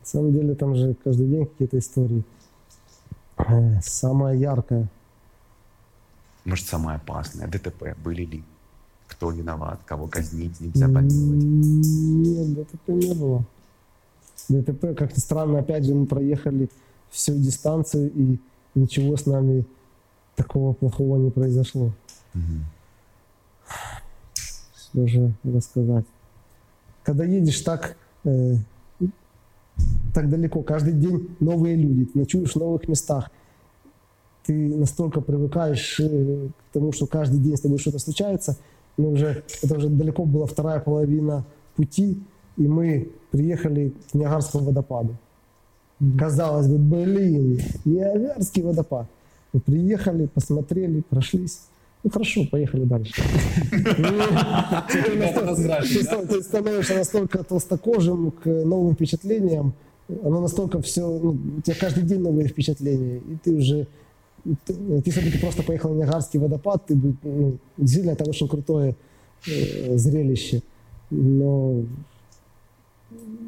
[0.00, 2.22] На самом деле там же каждый день какие-то истории.
[3.38, 4.90] Э, Самая яркая.
[6.44, 7.48] Может, самое опасное.
[7.48, 7.96] ДТП.
[8.04, 8.44] Были ли?
[9.08, 9.80] Кто виноват?
[9.86, 10.60] Кого казнить?
[10.60, 11.42] Нельзя помиловать.
[11.42, 13.46] Нет, ДТП не было.
[14.48, 16.68] ДТП, как-то странно, опять же, мы проехали
[17.10, 18.38] всю дистанцию, и
[18.74, 19.64] ничего с нами
[20.34, 21.92] такого плохого не произошло.
[22.34, 22.64] Мгм.
[24.76, 26.04] Что же рассказать?
[27.02, 28.56] Когда едешь так, э,
[30.14, 33.30] так далеко, каждый день новые люди, ты ночуешь в новых местах,
[34.44, 38.56] ты настолько привыкаешь э, к тому, что каждый день с тобой что-то случается,
[38.96, 42.22] мы уже, это уже далеко была вторая половина пути,
[42.56, 45.16] и мы приехали к Ниагарскому водопаду.
[46.18, 49.06] Казалось бы, блин, Ниагарский водопад.
[49.52, 51.60] Мы приехали, посмотрели, прошлись.
[52.04, 53.14] Ну хорошо, поехали дальше.
[56.28, 59.74] Ты становишься настолько толстокожим к новым впечатлениям,
[60.08, 63.88] оно настолько все, ну, у тебя каждый день новые впечатления, и ты уже,
[64.44, 68.94] если бы ты просто поехал на Ниагарский водопад, ты бы, ну, действительно, это очень крутое
[69.48, 70.62] э, зрелище,
[71.10, 71.82] но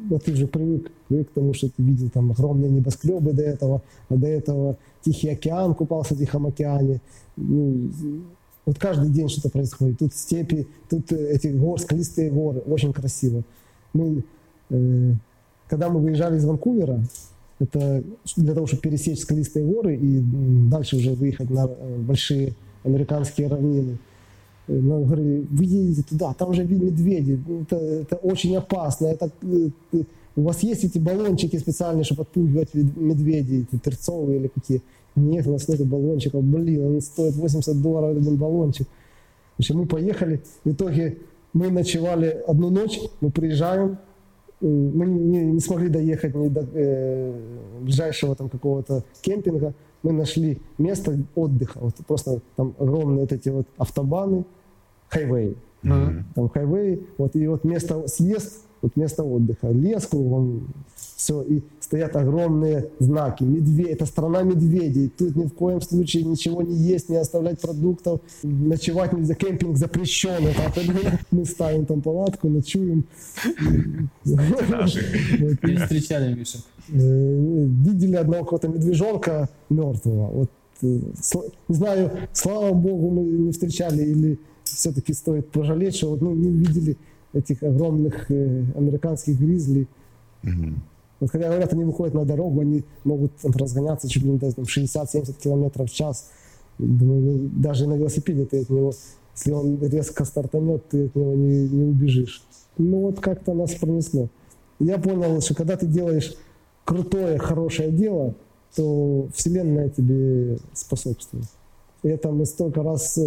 [0.09, 3.81] но ты уже привык, привык к тому, что ты видел там огромные небоскребы до этого,
[4.09, 7.01] а до этого Тихий океан, купался в Тихом океане.
[7.37, 7.89] Ну,
[8.65, 9.99] вот каждый день что-то происходит.
[9.99, 13.43] Тут степи, тут э, эти гор, скалистые горы, очень красиво.
[13.93, 14.23] Мы,
[14.69, 15.13] э,
[15.67, 17.01] когда мы выезжали из Ванкувера,
[17.59, 18.03] это
[18.35, 20.19] для того, чтобы пересечь скалистые горы и
[20.69, 22.53] дальше уже выехать на э, большие
[22.83, 23.97] американские равнины.
[24.69, 29.07] Нам говорили, вы едете туда, там же медведи, это, это очень опасно.
[29.07, 30.03] Это, э, э,
[30.35, 34.81] у вас есть эти баллончики специальные, чтобы отпугивать мед- медведей, эти терцовые или какие?
[35.15, 36.43] Нет, у нас нет баллончиков.
[36.43, 38.87] Блин, он стоит 80 долларов один баллончик.
[39.57, 41.17] В общем, мы поехали, в итоге
[41.53, 43.97] мы ночевали одну ночь, мы приезжаем,
[44.61, 47.33] э, мы не, не смогли доехать ни до э,
[47.81, 53.67] ближайшего там какого-то кемпинга, мы нашли место отдыха, вот просто там огромные вот эти вот
[53.77, 54.45] автобаны,
[55.09, 56.25] хайвей, Мгм.
[56.35, 60.67] там хайвей, вот и вот место съезд, вот место отдыха, лес кругом,
[61.15, 66.61] все, и стоят огромные знаки, медведь, это страна медведей, тут ни в коем случае ничего
[66.61, 70.43] не есть, не оставлять продуктов, ночевать нельзя, кемпинг запрещен,
[71.31, 73.03] мы ставим там палатку, ночуем.
[74.25, 76.61] Не встречали Мишек.
[76.91, 80.27] Э, видели одного какого-то медвежонка мертвого.
[80.27, 80.49] Вот,
[80.81, 80.99] э,
[81.67, 84.39] не знаю, слава богу, мы не встречали или
[84.75, 86.97] все-таки стоит пожалеть, что вот, ну, не увидели
[87.33, 89.87] этих огромных э, американских гризли.
[90.43, 90.81] Мгм.
[91.19, 94.51] Вот когда говорят, они выходят на дорогу, они могут там, разгоняться чуть ли не до
[94.53, 96.29] там, 60-70 километров в час.
[96.77, 98.93] Думаю, ну, даже на велосипеде ты от него,
[99.35, 102.41] если он резко стартанет, ты от него не, не убежишь.
[102.77, 104.29] Ну вот как-то нас пронесло.
[104.79, 106.35] Я понял, что когда ты делаешь
[106.85, 108.33] крутое, хорошее дело,
[108.75, 111.45] то Вселенная тебе способствует.
[112.03, 113.19] И это мы столько раз,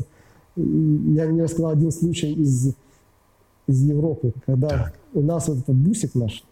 [0.57, 2.75] я не рассказал один случай из,
[3.67, 4.95] из Европы, когда так.
[5.15, 6.45] у нас вот этот бусик наш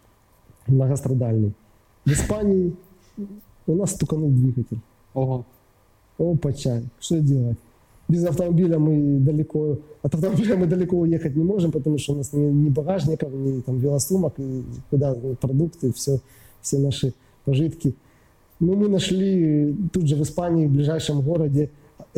[0.67, 1.53] многострадальный,
[2.05, 2.75] в Испании
[3.67, 4.79] у нас стуканул двигатель.
[5.13, 5.45] Ого.
[6.17, 7.57] Опача, что делать?
[8.07, 12.33] Без автомобиля мы далеко, от автомобиля мы далеко уехать не можем, потому что у нас
[12.33, 14.35] ни, ни багажников, ни там велосумок,
[14.89, 16.19] куда продукты, все,
[16.61, 17.13] все наши
[17.45, 17.95] пожитки.
[18.59, 21.69] Ну, мы нашли тут же в Испании, в ближайшем городе,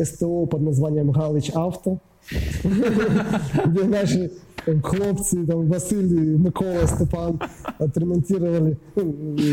[0.02, 1.98] СТО под названием Галич Авто,
[2.64, 4.32] где наши
[4.82, 7.40] хлопцы, там, Василий, Микола, Степан
[7.78, 8.78] отремонтировали.
[8.96, 9.46] Ну,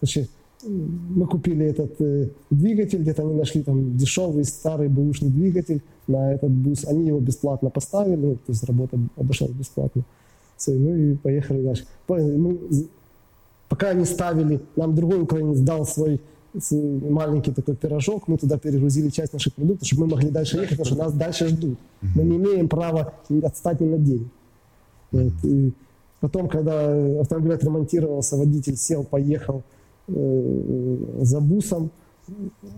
[0.00, 0.28] короче,
[0.64, 6.50] мы купили этот э, двигатель, где-то они нашли там дешевый старый бэушный двигатель на этот
[6.50, 6.84] бус.
[6.86, 10.02] Они его бесплатно поставили, ну, то есть работа обошлась бесплатно.
[10.56, 11.84] Все, ну и поехали дальше.
[12.08, 12.58] Мы,
[13.68, 16.20] пока они ставили, нам другой украинец дал свой
[16.70, 20.86] маленький такой пирожок, мы туда перегрузили часть наших продуктов, чтобы мы могли дальше ехать, потому
[20.86, 21.78] что нас дальше ждут.
[22.00, 24.28] Мы не имеем права отстать ни на день.
[25.12, 25.32] Вот.
[25.44, 25.72] И
[26.20, 29.62] потом, когда автомобиль отремонтировался, водитель сел, поехал
[30.08, 31.90] э, за бусом,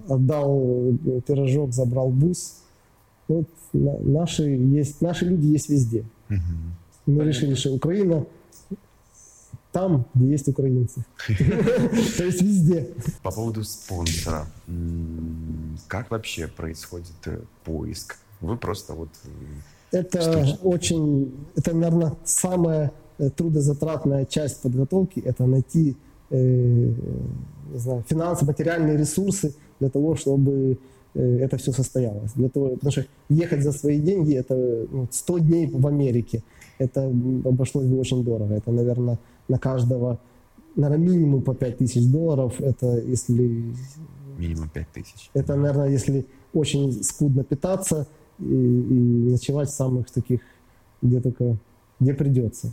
[0.08, 0.92] отдал
[1.26, 2.62] пирожок, забрал бус.
[3.28, 6.04] Вот наши, есть, наши люди есть везде.
[7.06, 8.26] Мы решили, что Украина
[9.78, 11.04] там, где есть украинцы.
[12.18, 12.88] То есть везде.
[13.22, 14.46] По поводу спонсора.
[15.86, 18.16] Как вообще происходит э, поиск?
[18.40, 19.08] Вы просто вот...
[19.92, 21.32] Э, это очень...
[21.56, 25.20] Это, наверное, самая э, трудозатратная часть подготовки.
[25.20, 25.96] Это найти
[26.30, 30.76] не знаю, финансы, материальные ресурсы для того, чтобы
[31.14, 32.32] это все состоялось.
[32.34, 36.42] Для того, потому что ехать за свои деньги, это 100 ну, дней в Америке,
[36.78, 37.04] это
[37.44, 38.54] обошлось бы очень дорого.
[38.54, 39.18] Это, наверное,
[39.48, 40.18] на каждого,
[40.76, 42.60] наверное, минимум по 5 тысяч долларов.
[42.60, 43.74] Это если...
[44.36, 45.30] Минимум 5 тысяч.
[45.34, 48.06] Это, наверное, если очень скудно питаться
[48.38, 50.40] и, и ночевать в самых таких,
[51.02, 51.56] где только,
[51.98, 52.72] где придется.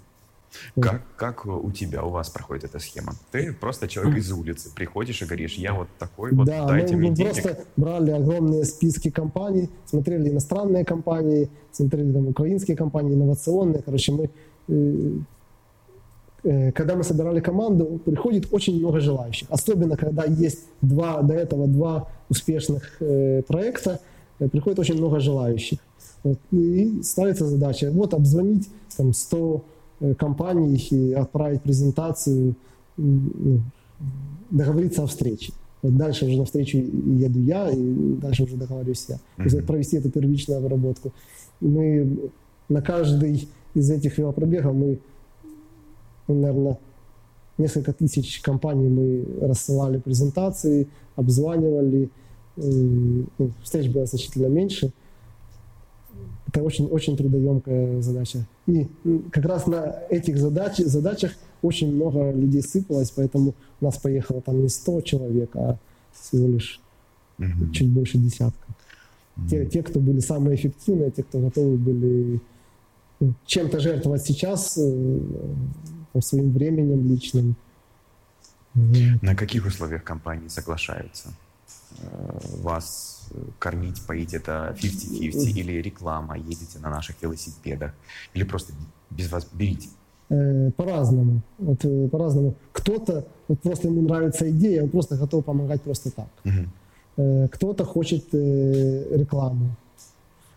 [0.80, 3.14] Как, как у тебя, у вас проходит эта схема?
[3.32, 7.00] Ты просто человек из улицы, приходишь и говоришь, я вот такой, вот да, дайте мы,
[7.00, 7.34] мне мы денег.
[7.34, 13.82] просто брали огромные списки компаний, смотрели иностранные компании, смотрели там украинские компании, инновационные.
[13.82, 14.30] Короче, мы
[14.70, 15.20] э, Э,
[16.76, 19.48] когда мы собирали команду, приходит очень много желающих.
[19.50, 24.00] Особенно, когда есть два, до этого два успешных э, проекта,
[24.40, 25.80] э, приходит очень много желающих.
[26.24, 29.64] Вот, и ставится задача, вот обзвонить там, 100
[30.02, 32.56] э, компаний и отправить презентацию,
[32.98, 33.62] ну,
[34.52, 35.52] договориться о встрече.
[35.82, 39.16] Вот дальше уже на встречу еду я, и дальше уже договариваюсь я.
[39.16, 39.38] Mm-hmm.
[39.38, 41.12] То есть провести эту первичную обработку.
[41.60, 42.18] Мы
[42.70, 45.00] на каждый из этих велопробегов мы
[46.28, 46.78] ну, наверное,
[47.58, 52.10] несколько тысяч компаний мы рассылали презентации, обзванивали,
[52.58, 54.92] ну, встреч было значительно меньше.
[56.48, 58.46] Это очень, очень трудоемкая задача.
[58.66, 58.88] И
[59.32, 64.62] как раз на этих задач, задачах очень много людей сыпалось, поэтому у нас поехало там
[64.62, 65.78] не 100 человек, а
[66.14, 66.80] всего лишь
[67.40, 67.72] mm-hmm.
[67.72, 68.68] чуть больше десятка.
[69.38, 69.50] Mm-hmm.
[69.50, 72.40] Те, те, кто были самые эффективные, те, кто готовы были
[73.46, 74.80] чем-то жертвовать сейчас,
[76.16, 77.56] э, своим временем личным.
[79.22, 81.30] На каких условиях компании соглашаются?
[82.00, 87.92] Э, вас э, кормить, поить это 50-50 или реклама, едете на наших велосипедах,
[88.34, 88.74] или просто
[89.10, 89.90] без вас берите?
[90.30, 91.42] Э, по-разному.
[91.58, 92.56] Вот, по-разному.
[92.72, 96.30] Кто-то, вот просто ему нравится идея, он просто готов помогать просто так.
[96.44, 97.50] Угу.
[97.52, 99.76] Кто-то хочет рекламу.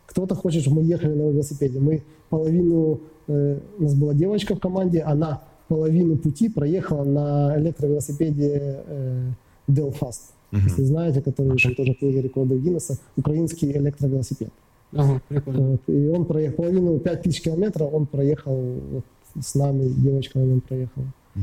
[0.07, 1.79] Кто-то хочет, чтобы мы ехали на велосипеде.
[1.79, 9.31] Мы половину, у нас была девочка в команде, она половину пути проехала на электровелосипеде э,
[9.69, 10.33] Delfast.
[10.51, 10.61] Угу.
[10.63, 14.51] Если знаете, который там тоже книга рекордов Гиннесса, украинский электровелосипед.
[14.93, 15.71] Ага, прикольно.
[15.71, 18.57] Вот, и он проехал половину, 5000 километров, он проехал
[18.91, 19.05] вот,
[19.39, 21.05] с нами, девочка на нем проехала.
[21.37, 21.43] Угу.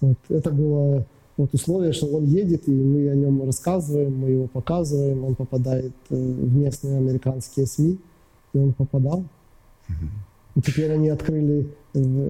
[0.00, 1.06] Вот, это было
[1.36, 5.92] вот условие, что он едет, и мы о нем рассказываем, мы его показываем, он попадает
[6.10, 7.98] э, в местные американские СМИ,
[8.54, 9.24] и он попадал.
[9.88, 10.08] Угу.
[10.56, 11.68] И теперь они открыли,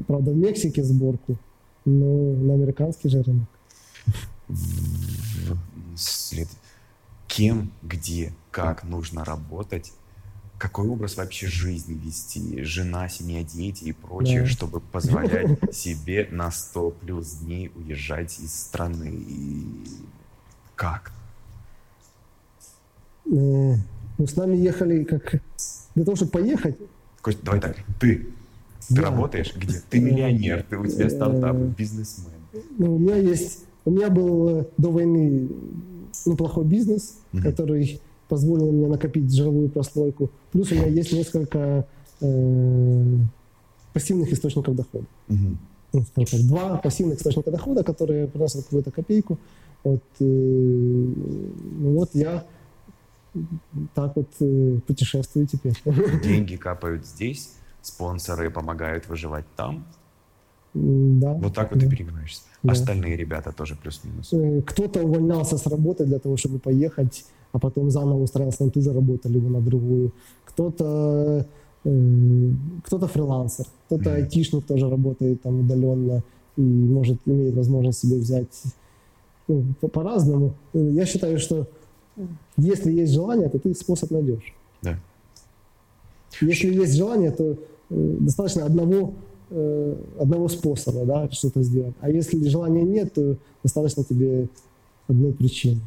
[0.07, 1.37] правда, в Мексике сборку,
[1.85, 3.49] но на американский же рынок.
[5.97, 6.49] След...
[7.27, 9.93] Кем, где, как нужно работать,
[10.59, 14.47] какой образ вообще жизни вести, жена, семья, дети и прочее, да.
[14.47, 19.11] чтобы позволять себе на 100 плюс дней уезжать из страны.
[19.29, 19.65] И
[20.75, 21.13] как?
[23.27, 25.41] Э, ну, с нами ехали как...
[25.95, 26.77] Для того, чтобы поехать,
[27.43, 28.29] давай так, ты,
[28.89, 29.03] ты да.
[29.03, 29.81] работаешь где?
[29.91, 32.33] Ты миллионер, ты у тебя стартап, бизнесмен.
[32.79, 35.49] Ну, у меня есть У меня был э, до войны
[36.27, 37.43] неплохой бизнес, Мгм.
[37.43, 40.31] который позволил мне накопить жировую прослойку.
[40.53, 41.87] Плюс у меня есть несколько
[42.21, 43.17] э,
[43.95, 45.07] пассивных источников дохода.
[45.29, 45.59] Мгм.
[45.93, 49.39] Ну, скажем так, два пассивных источника дохода, которые приносят какую-то копейку.
[49.85, 52.45] Вот, э, ну вот я
[53.95, 55.75] так вот э, путешествую теперь.
[56.23, 57.55] Деньги капают здесь,
[57.89, 59.85] спонсоры помогают выживать там.
[60.75, 61.33] Да.
[61.33, 62.43] Вот так вот и перегибаешься.
[62.63, 62.73] Да.
[62.73, 64.33] Остальные ребята тоже плюс-минус.
[64.33, 68.81] Э, Кто-то увольнялся с работы для того, чтобы поехать, а потом заново устраивался на ту
[68.81, 70.13] же работу, либо на другую.
[70.45, 71.47] Кто-то
[71.85, 72.51] э,
[72.85, 74.17] кто-то фрилансер, кто-то Мгм.
[74.17, 76.23] айтишник тоже работает там удаленно
[76.57, 78.63] и может имеет возможность себе взять
[79.49, 80.53] ну, по- по-разному.
[80.75, 81.67] Э, Я считаю, что
[82.59, 84.55] если есть желание, то ты способ найдешь.
[84.83, 84.99] Да.
[86.43, 87.57] Если есть желание, то
[87.91, 89.15] достаточно одного,
[89.51, 91.95] э, одного способа да, что-то сделать.
[92.01, 94.49] А если желания нет, то достаточно тебе
[95.09, 95.81] одной причины.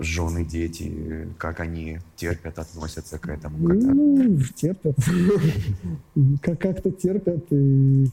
[0.00, 3.66] Жены, дети, как они терпят, относятся к этому.
[3.68, 4.96] когда- Ну, терпят.
[6.40, 7.44] Как- Как-то терпят.
[7.52, 8.08] И...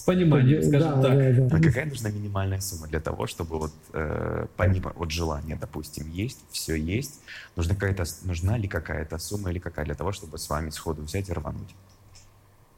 [0.00, 1.36] С пониманием, скажем да, так.
[1.36, 1.56] да, да.
[1.56, 6.38] А какая нужна минимальная сумма для того, чтобы вот э, помимо вот желания, допустим, есть,
[6.50, 7.20] все есть,
[7.54, 11.28] нужна какая-то нужна ли какая-то сумма или какая для того, чтобы с вами сходу взять
[11.28, 11.74] и рвануть?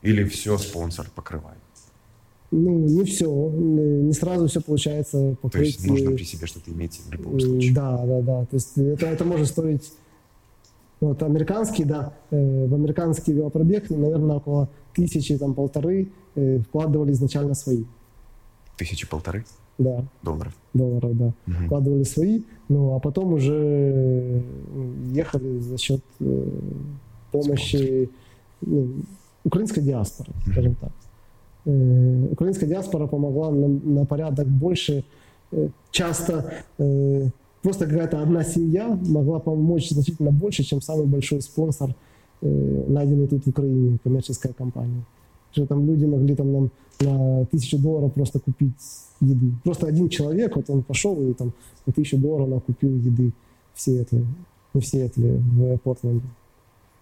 [0.03, 1.59] Или все спонсор покрывает?
[2.51, 3.51] Ну, не все.
[3.51, 5.69] Не сразу все получается То покрыть.
[5.69, 7.73] есть нужно при себе что-то иметь в любом случае.
[7.73, 8.45] Да, да, да.
[8.47, 9.93] То есть это, это может стоить...
[11.03, 17.55] Вот американский, да, э, в американский велопробег, наверное, около тысячи, там, полторы э, вкладывали изначально
[17.55, 17.85] свои,
[18.77, 19.45] Тысячи полторы
[19.79, 20.55] да, долларов.
[20.73, 21.33] долларов, да.
[21.47, 21.67] Мгм.
[21.67, 24.41] Вкладывали свои, ну, а потом уже э,
[25.13, 26.49] ехали за счет э,
[27.33, 28.09] помощи
[28.61, 28.95] ну,
[29.43, 30.93] украинской диаспоры, скажем так.
[31.65, 35.05] Э, Украинская диаспора помогла на, на порядок больше.
[35.51, 37.27] Э, Часто э,
[37.63, 41.95] просто какая-то одна семья могла помочь значительно больше, чем самый большой спонсор,
[42.41, 45.05] э, найденный тут в Украине, коммерческая компания.
[45.53, 48.73] Что там люди могли там нам на тысячу долларов просто купить
[49.21, 49.53] еды.
[49.65, 51.53] Просто один человек, вот он пошел и там
[51.87, 53.33] на тысячу долларов купил еды
[53.75, 54.27] в Сиэтле.
[54.75, 56.27] Не в Сиэтле, в Портленде.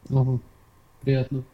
[0.08, 0.40] Ага.
[1.02, 1.44] Приятно.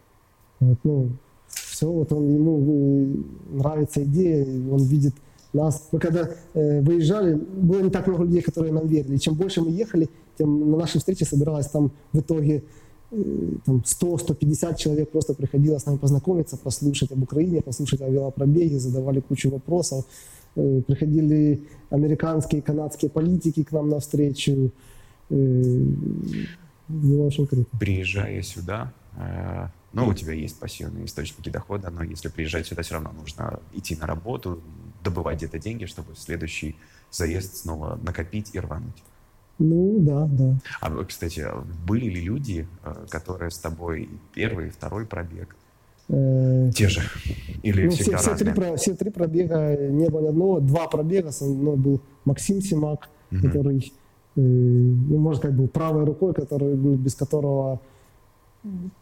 [0.60, 1.10] Вот, ну,
[1.48, 5.14] все, вот он, ему э, нравится идея, он видит
[5.56, 5.88] нас.
[5.92, 9.16] Мы когда э, выезжали, было не так много людей, которые нам верили.
[9.16, 12.62] И чем больше мы ехали, тем на нашей встрече собиралось там в итоге
[13.10, 13.16] э,
[13.64, 19.20] там 100-150 человек просто приходило с нами познакомиться, послушать об Украине, послушать о велопробеге, задавали
[19.20, 20.04] кучу вопросов.
[20.56, 24.70] Э, Приходили американские, канадские политики к нам навстречу.
[25.30, 25.82] Э,
[26.88, 27.66] Было очень круто.
[27.80, 28.92] Приезжая сюда,
[30.02, 33.60] э, ну, у тебя есть пассивные источники дохода, но если приезжать сюда, все равно нужно
[33.72, 34.60] идти на работу,
[35.02, 36.76] добывать где-то деньги, чтобы в следующий
[37.10, 39.02] заезд снова накопить и рвануть.
[39.58, 40.58] Ну, да, да.
[40.80, 41.46] А, кстати,
[41.86, 45.56] были ли люди, э, которые с тобой первый, второй пробег?
[46.08, 47.00] Э, Те же?
[47.62, 48.76] Или Ну, все, всегда все, три, разные?
[48.76, 50.60] все три пробега не было одного.
[50.60, 51.32] Два пробега.
[51.32, 53.92] Со мной был Максим Симак, который,
[54.36, 57.80] э, ну, можно сказать, был правой рукой, который, без которого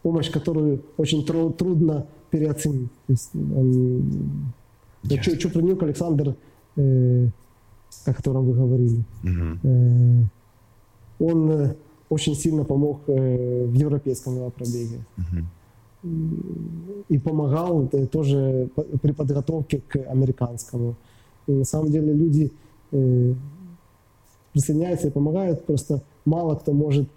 [0.02, 2.90] помощь, которую очень тру- трудно переоценить.
[3.06, 4.24] То есть он, ну,
[5.02, 5.22] Ясно.
[5.32, 6.34] Чу- Чупринюк Александр,
[6.76, 7.28] э,
[8.06, 9.60] о котором вы говорили, Мгм.
[9.62, 10.22] э,
[11.18, 11.74] он э,
[12.08, 15.48] очень сильно помог э, в европейском велопробеге Мгм.
[17.08, 18.68] и помогал э, тоже
[19.02, 20.96] при подготовке к американскому.
[21.46, 22.50] И на самом деле люди
[22.92, 23.34] э,
[24.52, 27.08] присоединяются и помогают, просто мало кто может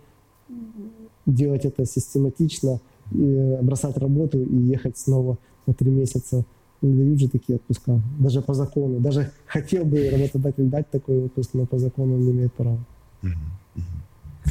[1.27, 2.79] делать это систематично,
[3.11, 6.43] и бросать работу и ехать снова на три месяца.
[6.81, 8.99] Не дают же такие отпуска, даже по закону.
[8.99, 12.79] Даже хотел бы работодатель дать такой отпуск, но по закону он не имеет права.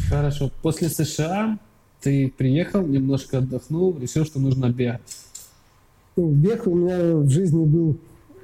[0.09, 0.51] Хорошо.
[0.63, 1.59] После США
[2.01, 5.01] ты приехал, немножко отдохнул, решил, что нужно бегать.
[6.17, 7.97] Ну, бег у меня в жизни был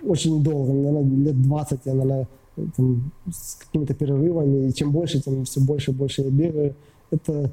[0.02, 2.28] очень долго, наверное, лет 20 я, наверное,
[2.76, 6.74] там, с какими-то перерывами, и чем больше, тем все больше и больше я бегаю.
[7.10, 7.50] Это,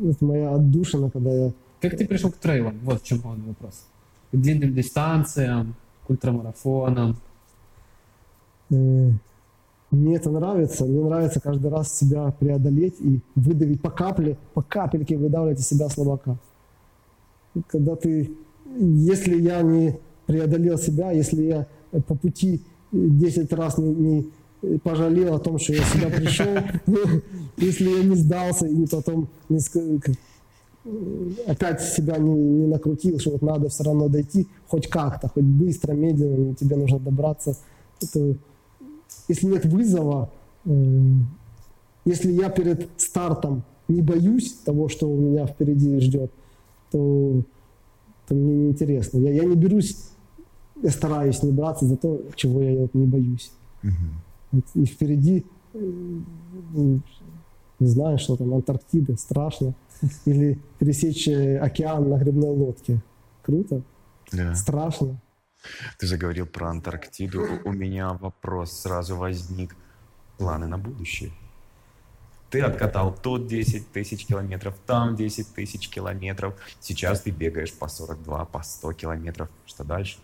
[0.00, 1.52] это моя отдушина, когда я...
[1.80, 2.78] Как ты пришел к трейлам?
[2.84, 3.86] Вот в чем главный вопрос.
[4.32, 5.74] К длинным дистанциям,
[6.06, 7.16] к ультрамарафонам.
[8.70, 15.16] мне это нравится, мне нравится каждый раз себя преодолеть и выдавить по капле, по капельке
[15.16, 16.36] выдавливать из себя слабака.
[17.68, 18.32] Когда ты,
[18.78, 21.66] если я не преодолел себя, если я
[22.06, 22.62] по пути
[22.92, 24.30] 10 раз не, не
[24.82, 26.58] пожалел о том, что я сюда пришел,
[27.56, 29.58] если я не сдался и потом не
[31.46, 35.92] опять себя не, не накрутил, что вот надо все равно дойти хоть как-то, хоть быстро,
[35.92, 37.56] медленно, но тебе нужно добраться
[38.02, 38.36] это,
[39.28, 40.30] если нет вызова,
[40.64, 40.70] э,
[42.04, 46.32] если я перед стартом не боюсь того, что у меня впереди ждет,
[46.90, 47.42] то,
[48.26, 49.18] то мне неинтересно.
[49.18, 49.96] Я, я не берусь,
[50.82, 53.52] я стараюсь не браться за то, чего я не боюсь.
[53.82, 54.22] Мгм.
[54.74, 55.78] И впереди, э,
[57.78, 59.74] не знаю, что там, Антарктида, страшно.
[60.24, 63.00] Или пересечь э, океан на грибной лодке.
[63.42, 63.82] Круто,
[64.30, 64.54] Да.
[64.54, 65.20] страшно.
[65.98, 67.44] Ты заговорил про Антарктиду.
[67.64, 69.76] У меня вопрос сразу возник.
[70.38, 71.30] Планы на будущее.
[72.50, 76.54] Ты откатал тут 10 тысяч километров, там 10 тысяч километров.
[76.80, 79.48] Сейчас ты бегаешь по 42, по 100 километров.
[79.66, 80.18] Что дальше?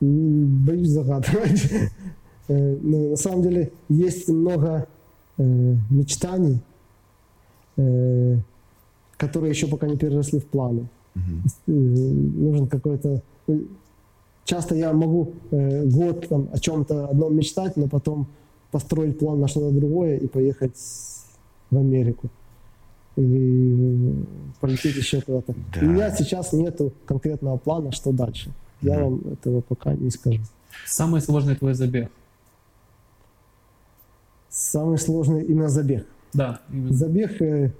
[0.00, 1.70] Боюсь загадывать.
[2.48, 4.86] Ну, на самом деле есть много
[5.38, 5.42] э,
[5.90, 6.60] мечтаний,
[7.76, 8.36] э,
[9.16, 10.88] которые еще пока не переросли в планы.
[11.16, 11.20] Э,
[11.70, 13.22] нужен какой-то...
[13.48, 13.58] э,
[14.44, 18.26] Часто я могу год там, о чем-то одном мечтать, но потом
[18.72, 20.76] построить план на что-то другое и поехать
[21.70, 22.28] в Америку.
[23.16, 24.24] Или
[24.60, 25.54] полететь еще куда-то.
[25.74, 25.80] Да.
[25.82, 28.50] У меня сейчас нету конкретного плана, что дальше.
[28.82, 29.02] Я Мгм.
[29.04, 30.40] вам этого пока не скажу.
[30.86, 32.10] Самый сложный твой забег?
[34.50, 36.06] Самый сложный именно забег.
[36.34, 36.92] Да, именно.
[36.92, 37.70] Забег э,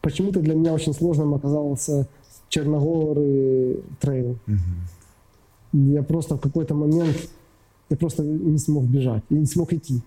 [0.00, 2.08] почему-то для меня очень сложным оказался
[2.48, 4.38] Черногоры трейл.
[4.46, 5.90] Мгм.
[5.92, 7.16] Я просто в какой-то момент
[7.90, 10.00] я просто не смог бежать, я не смог идти.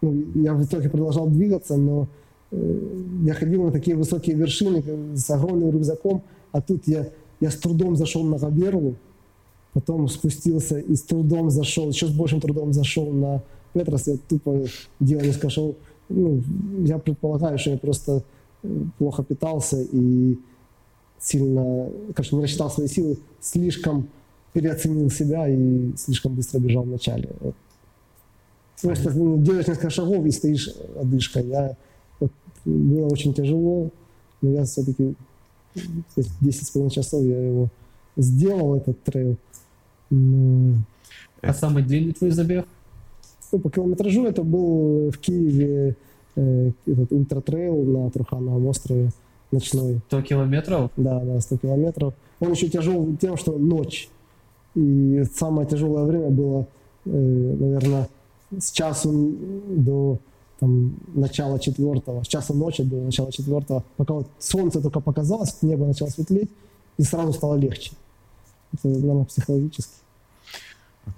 [0.00, 2.08] Ну, я в итоге продолжал двигаться, но
[2.50, 2.80] э,
[3.24, 7.08] я ходил на такие высокие вершины как- с огромным рюкзаком, а тут я,
[7.40, 8.94] я с трудом зашел на Габерлу,
[9.74, 13.42] потом спустился и с трудом зашел, еще с большим трудом зашел на
[13.74, 14.64] Петрос, я тупо
[15.00, 15.76] делал несколько шагов.
[16.08, 16.42] Ну,
[16.84, 18.22] я предполагаю, что я просто
[18.62, 18.68] э,
[18.98, 20.38] плохо питался и
[21.18, 24.08] сильно, короче, не рассчитал свои силы, слишком
[24.52, 27.30] переоценил себя и слишком быстро бежал в начале.
[27.40, 27.54] Вот.
[28.80, 30.70] Просто ну, делаешь несколько шагов и стоишь
[31.00, 31.46] одышкой.
[31.48, 31.76] Я,
[32.20, 32.30] вот,
[32.64, 33.90] было очень тяжело,
[34.40, 35.14] но я все-таки
[36.14, 37.68] 10 с половиной часов я его
[38.16, 39.36] сделал, этот трейл.
[40.10, 40.76] Ну,
[41.42, 42.66] А самый длинный твой забег?
[43.54, 45.96] ну, по километражу это был в Киеве
[46.36, 49.10] э, этот ультратрейл на Трухановом острове
[49.52, 50.00] ночной.
[50.08, 50.90] 100 километров?
[50.96, 52.14] Да, да, 100 километров.
[52.40, 54.08] Он еще тяжел тем, что ночь.
[54.74, 56.66] И самое тяжелое время было,
[57.04, 58.08] э, наверное,
[58.58, 59.34] с часу
[59.68, 60.18] до
[60.58, 65.86] там, начала четвертого, с часа ночи до начала четвертого, пока вот солнце только показалось, небо
[65.86, 66.50] начало светлеть,
[66.96, 67.92] и сразу стало легче.
[68.74, 69.94] Это, наверное, психологически.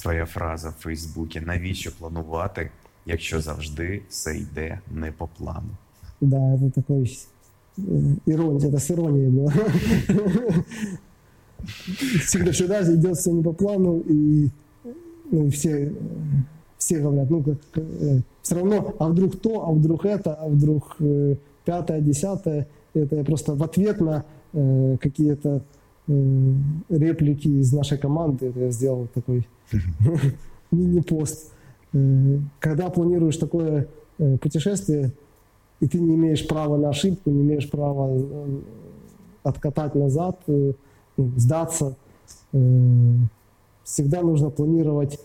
[0.03, 1.41] Твоя фраза в Фейсбуці.
[1.41, 2.71] Навіщо планувати,
[3.07, 5.77] якщо завжди все йде не по плану?
[6.21, 7.19] Да, это такой
[7.79, 9.53] э, ирония, это с иронией было.
[12.25, 14.51] Всегда всегда идет все не по плану, и
[15.31, 15.93] ну, и все, э,
[16.79, 17.59] все говорят, ну, как,
[18.43, 22.67] все равно, а вдруг то, а вдруг это, а вдруг э, пятое, десятое.
[22.95, 25.61] Это я просто в ответ на э, какие-то э,
[26.09, 29.47] реплики из нашей команды я сделал такой
[30.71, 31.53] мини-пост.
[31.93, 33.89] Э, Когда планируешь такое
[34.19, 35.13] э, путешествие,
[35.81, 38.59] и ты не имеешь права на ошибку, не имеешь права э,
[39.43, 40.75] откатать назад, ну,
[41.37, 41.97] сдаться.
[43.85, 45.21] Всегда нужно планировать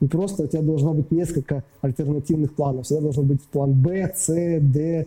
[0.00, 2.84] не просто, у тебя должно быть несколько альтернативных планов.
[2.84, 4.26] Всегда должен быть план Б, С,
[4.60, 5.06] Д.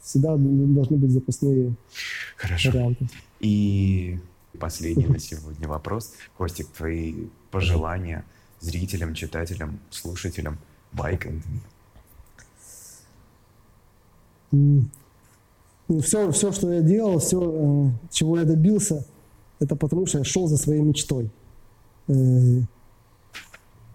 [0.00, 1.74] э, Всегда должны быть запасные
[2.36, 2.70] Хорошо.
[2.70, 3.08] варианты.
[3.40, 4.18] И
[4.58, 6.12] последний на сегодня вопрос.
[6.36, 7.14] Костик, твои
[7.50, 8.24] пожелания
[8.60, 10.58] зрителям, читателям, слушателям
[10.92, 11.42] Bike and
[14.52, 14.84] Me.
[16.02, 19.04] все, все, что я делал, все, чего я добился,
[19.60, 21.30] это потому что я шел за своей мечтой.
[22.08, 22.60] Э,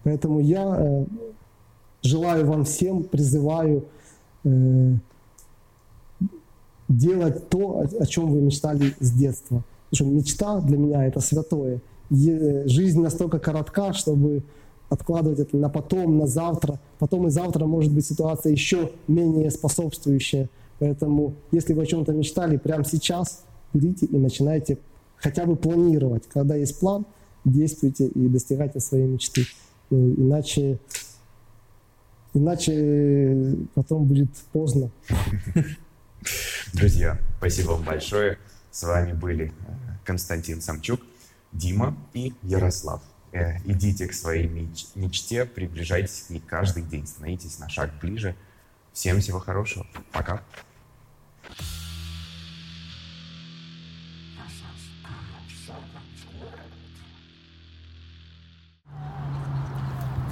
[0.06, 1.04] Поэтому я э,
[2.02, 3.88] желаю вам всем, призываю
[4.44, 4.94] э,
[6.88, 9.64] делать то, о, чем вы мечтали с детства.
[9.90, 11.80] Потому что мечта для меня это святое.
[12.10, 14.42] Е- Жизнь настолько коротка, чтобы
[14.88, 16.78] откладывать это на потом, на завтра.
[16.98, 20.48] Потом и завтра может быть ситуация еще менее способствующая.
[20.78, 24.78] Поэтому, если вы о чем-то мечтали, прямо сейчас берите и начинайте
[25.16, 26.24] хотя бы планировать.
[26.32, 27.06] Когда есть план,
[27.44, 29.44] действуйте и достигайте своей мечты.
[29.90, 30.78] Ну, Иначе,
[32.34, 34.90] иначе потом будет поздно.
[36.72, 38.38] Друзья, спасибо вам большое.
[38.70, 39.72] С вами были э,
[40.04, 41.00] Константин Самчук,
[41.52, 43.02] Дима и Ярослав.
[43.32, 48.34] Э, Идите к своей меч- мечте, приближайтесь к ней каждый день, становитесь на шаг ближе.
[48.92, 49.86] Всем всего хорошего.
[50.12, 50.42] Пока.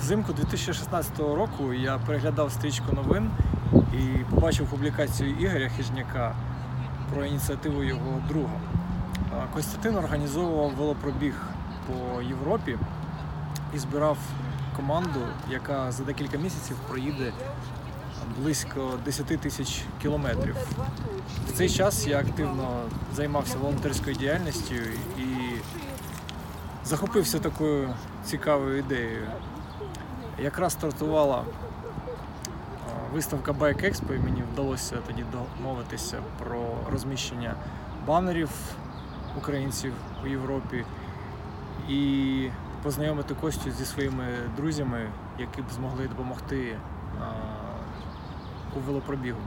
[0.00, 3.30] Взимку 2016 року я переглядав стрічку новин
[3.74, 6.34] і побачив публікацію Ігоря Хижняка
[7.12, 8.54] про ініціативу його друга.
[9.54, 11.34] Костянтин організовував велопробіг
[11.86, 12.78] по Європі
[13.74, 14.18] і збирав
[14.76, 15.20] команду,
[15.50, 17.32] яка за декілька місяців проїде
[18.38, 20.56] близько 10 тисяч кілометрів.
[21.48, 22.82] В цей час я активно
[23.14, 24.74] займався волонтерською діяльністю
[25.18, 25.26] і
[26.84, 27.94] захопився такою
[28.24, 29.26] цікавою ідеєю.
[30.38, 31.44] Якраз стартувала
[33.14, 37.54] виставка Bike Expo, і мені вдалося тоді домовитися про розміщення
[38.06, 38.50] банерів
[39.38, 39.92] українців
[40.24, 40.84] у Європі
[41.88, 42.48] і
[42.82, 44.24] познайомити Костю зі своїми
[44.56, 45.08] друзями,
[45.38, 46.76] які б змогли допомогти
[48.76, 49.40] у велопробігу.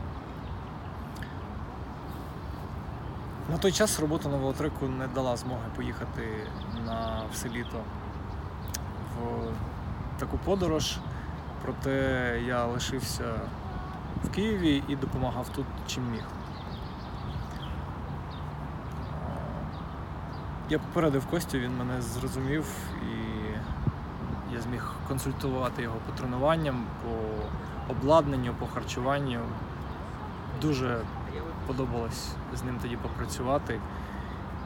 [3.52, 6.22] На той час робота на велотреку не дала змоги поїхати
[6.86, 7.82] на все літо
[9.16, 10.98] в таку подорож,
[11.64, 13.24] проте я лишився
[14.24, 16.24] в Києві і допомагав тут чим міг.
[20.70, 22.66] Я попередив Костю, він мене зрозумів
[23.04, 23.18] і
[24.54, 29.40] я зміг консультувати його по тренуванням, по обладнанню, по харчуванню.
[30.62, 31.02] Дуже
[31.68, 33.80] подобалось з ним тоді попрацювати.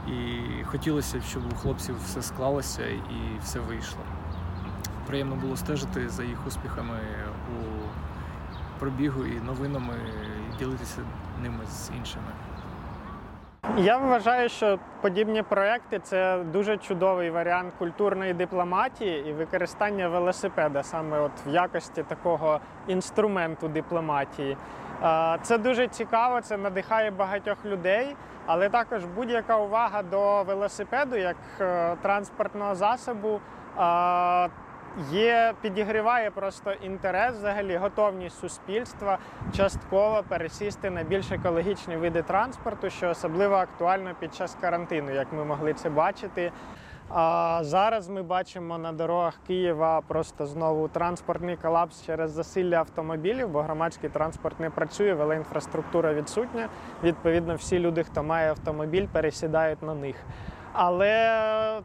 [0.07, 4.01] І хотілося, щоб у хлопців все склалося і все вийшло.
[5.07, 6.99] Приємно було стежити за їх успіхами
[7.49, 7.81] у
[8.79, 9.93] пробігу і новинами,
[10.53, 11.01] і ділитися
[11.43, 12.25] ними з іншими.
[13.77, 21.19] Я вважаю, що подібні проекти це дуже чудовий варіант культурної дипломатії і використання велосипеда саме
[21.19, 24.57] от в якості такого інструменту дипломатії.
[25.41, 28.15] Це дуже цікаво, це надихає багатьох людей,
[28.45, 33.39] але також будь-яка увага до велосипеду як е, транспортного засобу.
[35.11, 39.17] Є, підігріває просто інтерес, взагалі, готовність суспільства
[39.55, 45.45] частково пересісти на більш екологічні види транспорту, що особливо актуально під час карантину, як ми
[45.45, 46.51] могли це бачити.
[47.13, 53.61] А зараз ми бачимо на дорогах Києва просто знову транспортний колапс через засилля автомобілів, бо
[53.61, 56.69] громадський транспорт не працює, велоінфраструктура відсутня.
[57.03, 60.15] Відповідно, всі люди, хто має автомобіль, пересідають на них.
[60.73, 61.81] Але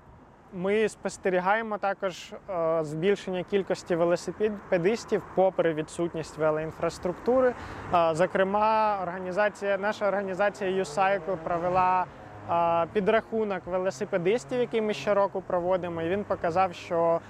[0.53, 7.55] ми спостерігаємо також е, збільшення кількості велосипедистів попри відсутність велоінфраструктури.
[7.95, 12.05] Е, Зокрема, організація, наша організація UScycle провела
[12.51, 17.21] е, підрахунок велосипедистів, який ми щороку проводимо, і він показав, що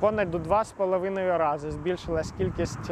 [0.00, 2.90] понад у два з половиною рази збільшилась кількість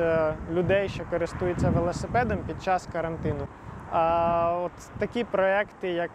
[0.53, 3.49] людей, що користуються велосипедом під час карантину.
[4.65, 6.11] От такі проекти, як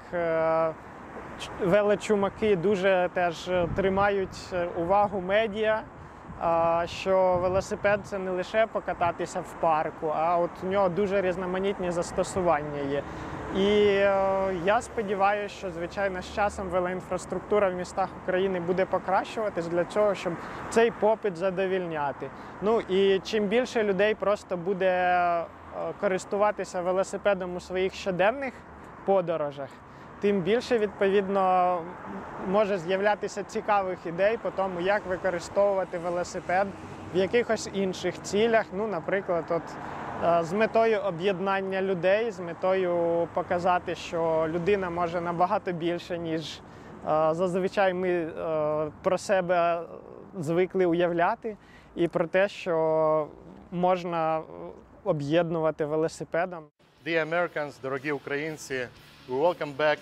[1.61, 5.81] велочумаки, дуже теж е, тримають е, увагу медіа.
[6.85, 12.79] Що велосипед це не лише покататися в парку, а от у нього дуже різноманітні застосування
[12.91, 13.03] є.
[13.55, 14.11] І е,
[14.65, 20.33] я сподіваюся, що звичайно з часом велоінфраструктура в містах України буде покращуватись для цього, щоб
[20.69, 22.29] цей попит задовільняти.
[22.61, 25.45] Ну і чим більше людей просто буде
[25.99, 28.53] користуватися велосипедом у своїх щоденних
[29.05, 29.69] подорожах,
[30.21, 31.81] тим більше відповідно
[32.47, 36.67] може з'являтися цікавих ідей по тому, як використовувати велосипед
[37.13, 38.65] в якихось інших цілях.
[38.73, 39.61] Ну, наприклад, от
[40.23, 46.59] е, з метою об'єднання людей, з метою показати, що людина може набагато більше, ніж е,
[47.31, 49.81] зазвичай ми е, про себе
[50.39, 51.57] звикли уявляти,
[51.95, 53.27] і про те, що
[53.71, 54.41] можна
[55.03, 56.63] об'єднувати велосипедом.
[57.05, 58.87] Dear Americans, дорогі українці,
[59.29, 59.99] we welcome back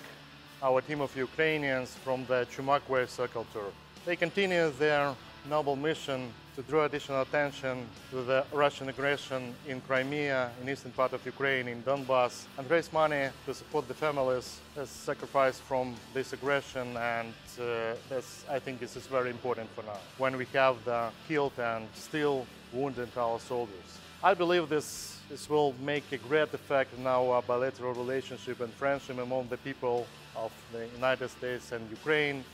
[0.62, 3.72] our team of Ukrainians from the Chumak Wave Circle Tour.
[4.04, 5.16] They continue their
[5.50, 11.12] noble mission to draw additional attention to the Russian aggression in Crimea, in eastern part
[11.12, 16.32] of Ukraine, in Donbass, and raise money to support the families as sacrificed from this
[16.32, 16.96] aggression.
[16.96, 21.08] And uh, that's, I think this is very important for now, when we have the
[21.26, 23.98] killed and still wounded our soldiers.
[24.22, 29.18] I believe this, this will make a great effect in our bilateral relationship and friendship
[29.18, 32.44] among the people of the United States and Ukraine.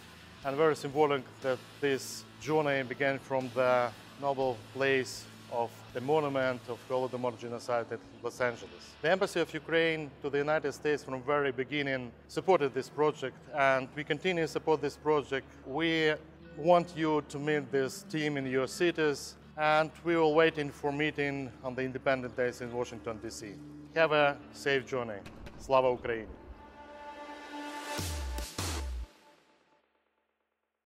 [0.44, 3.90] And very symbolic that this journey began from the
[4.20, 8.94] noble place of the monument of Holodomor genocide at Los Angeles.
[9.02, 13.86] The Embassy of Ukraine to the United States from very beginning supported this project and
[13.94, 15.46] we continue to support this project.
[15.66, 16.14] We
[16.56, 21.48] want you to meet this team in your cities and we will waiting for meeting
[21.62, 23.54] on the Independent Days in Washington DC.
[23.94, 25.20] Have a safe journey.
[25.60, 26.26] Slava Ukraini!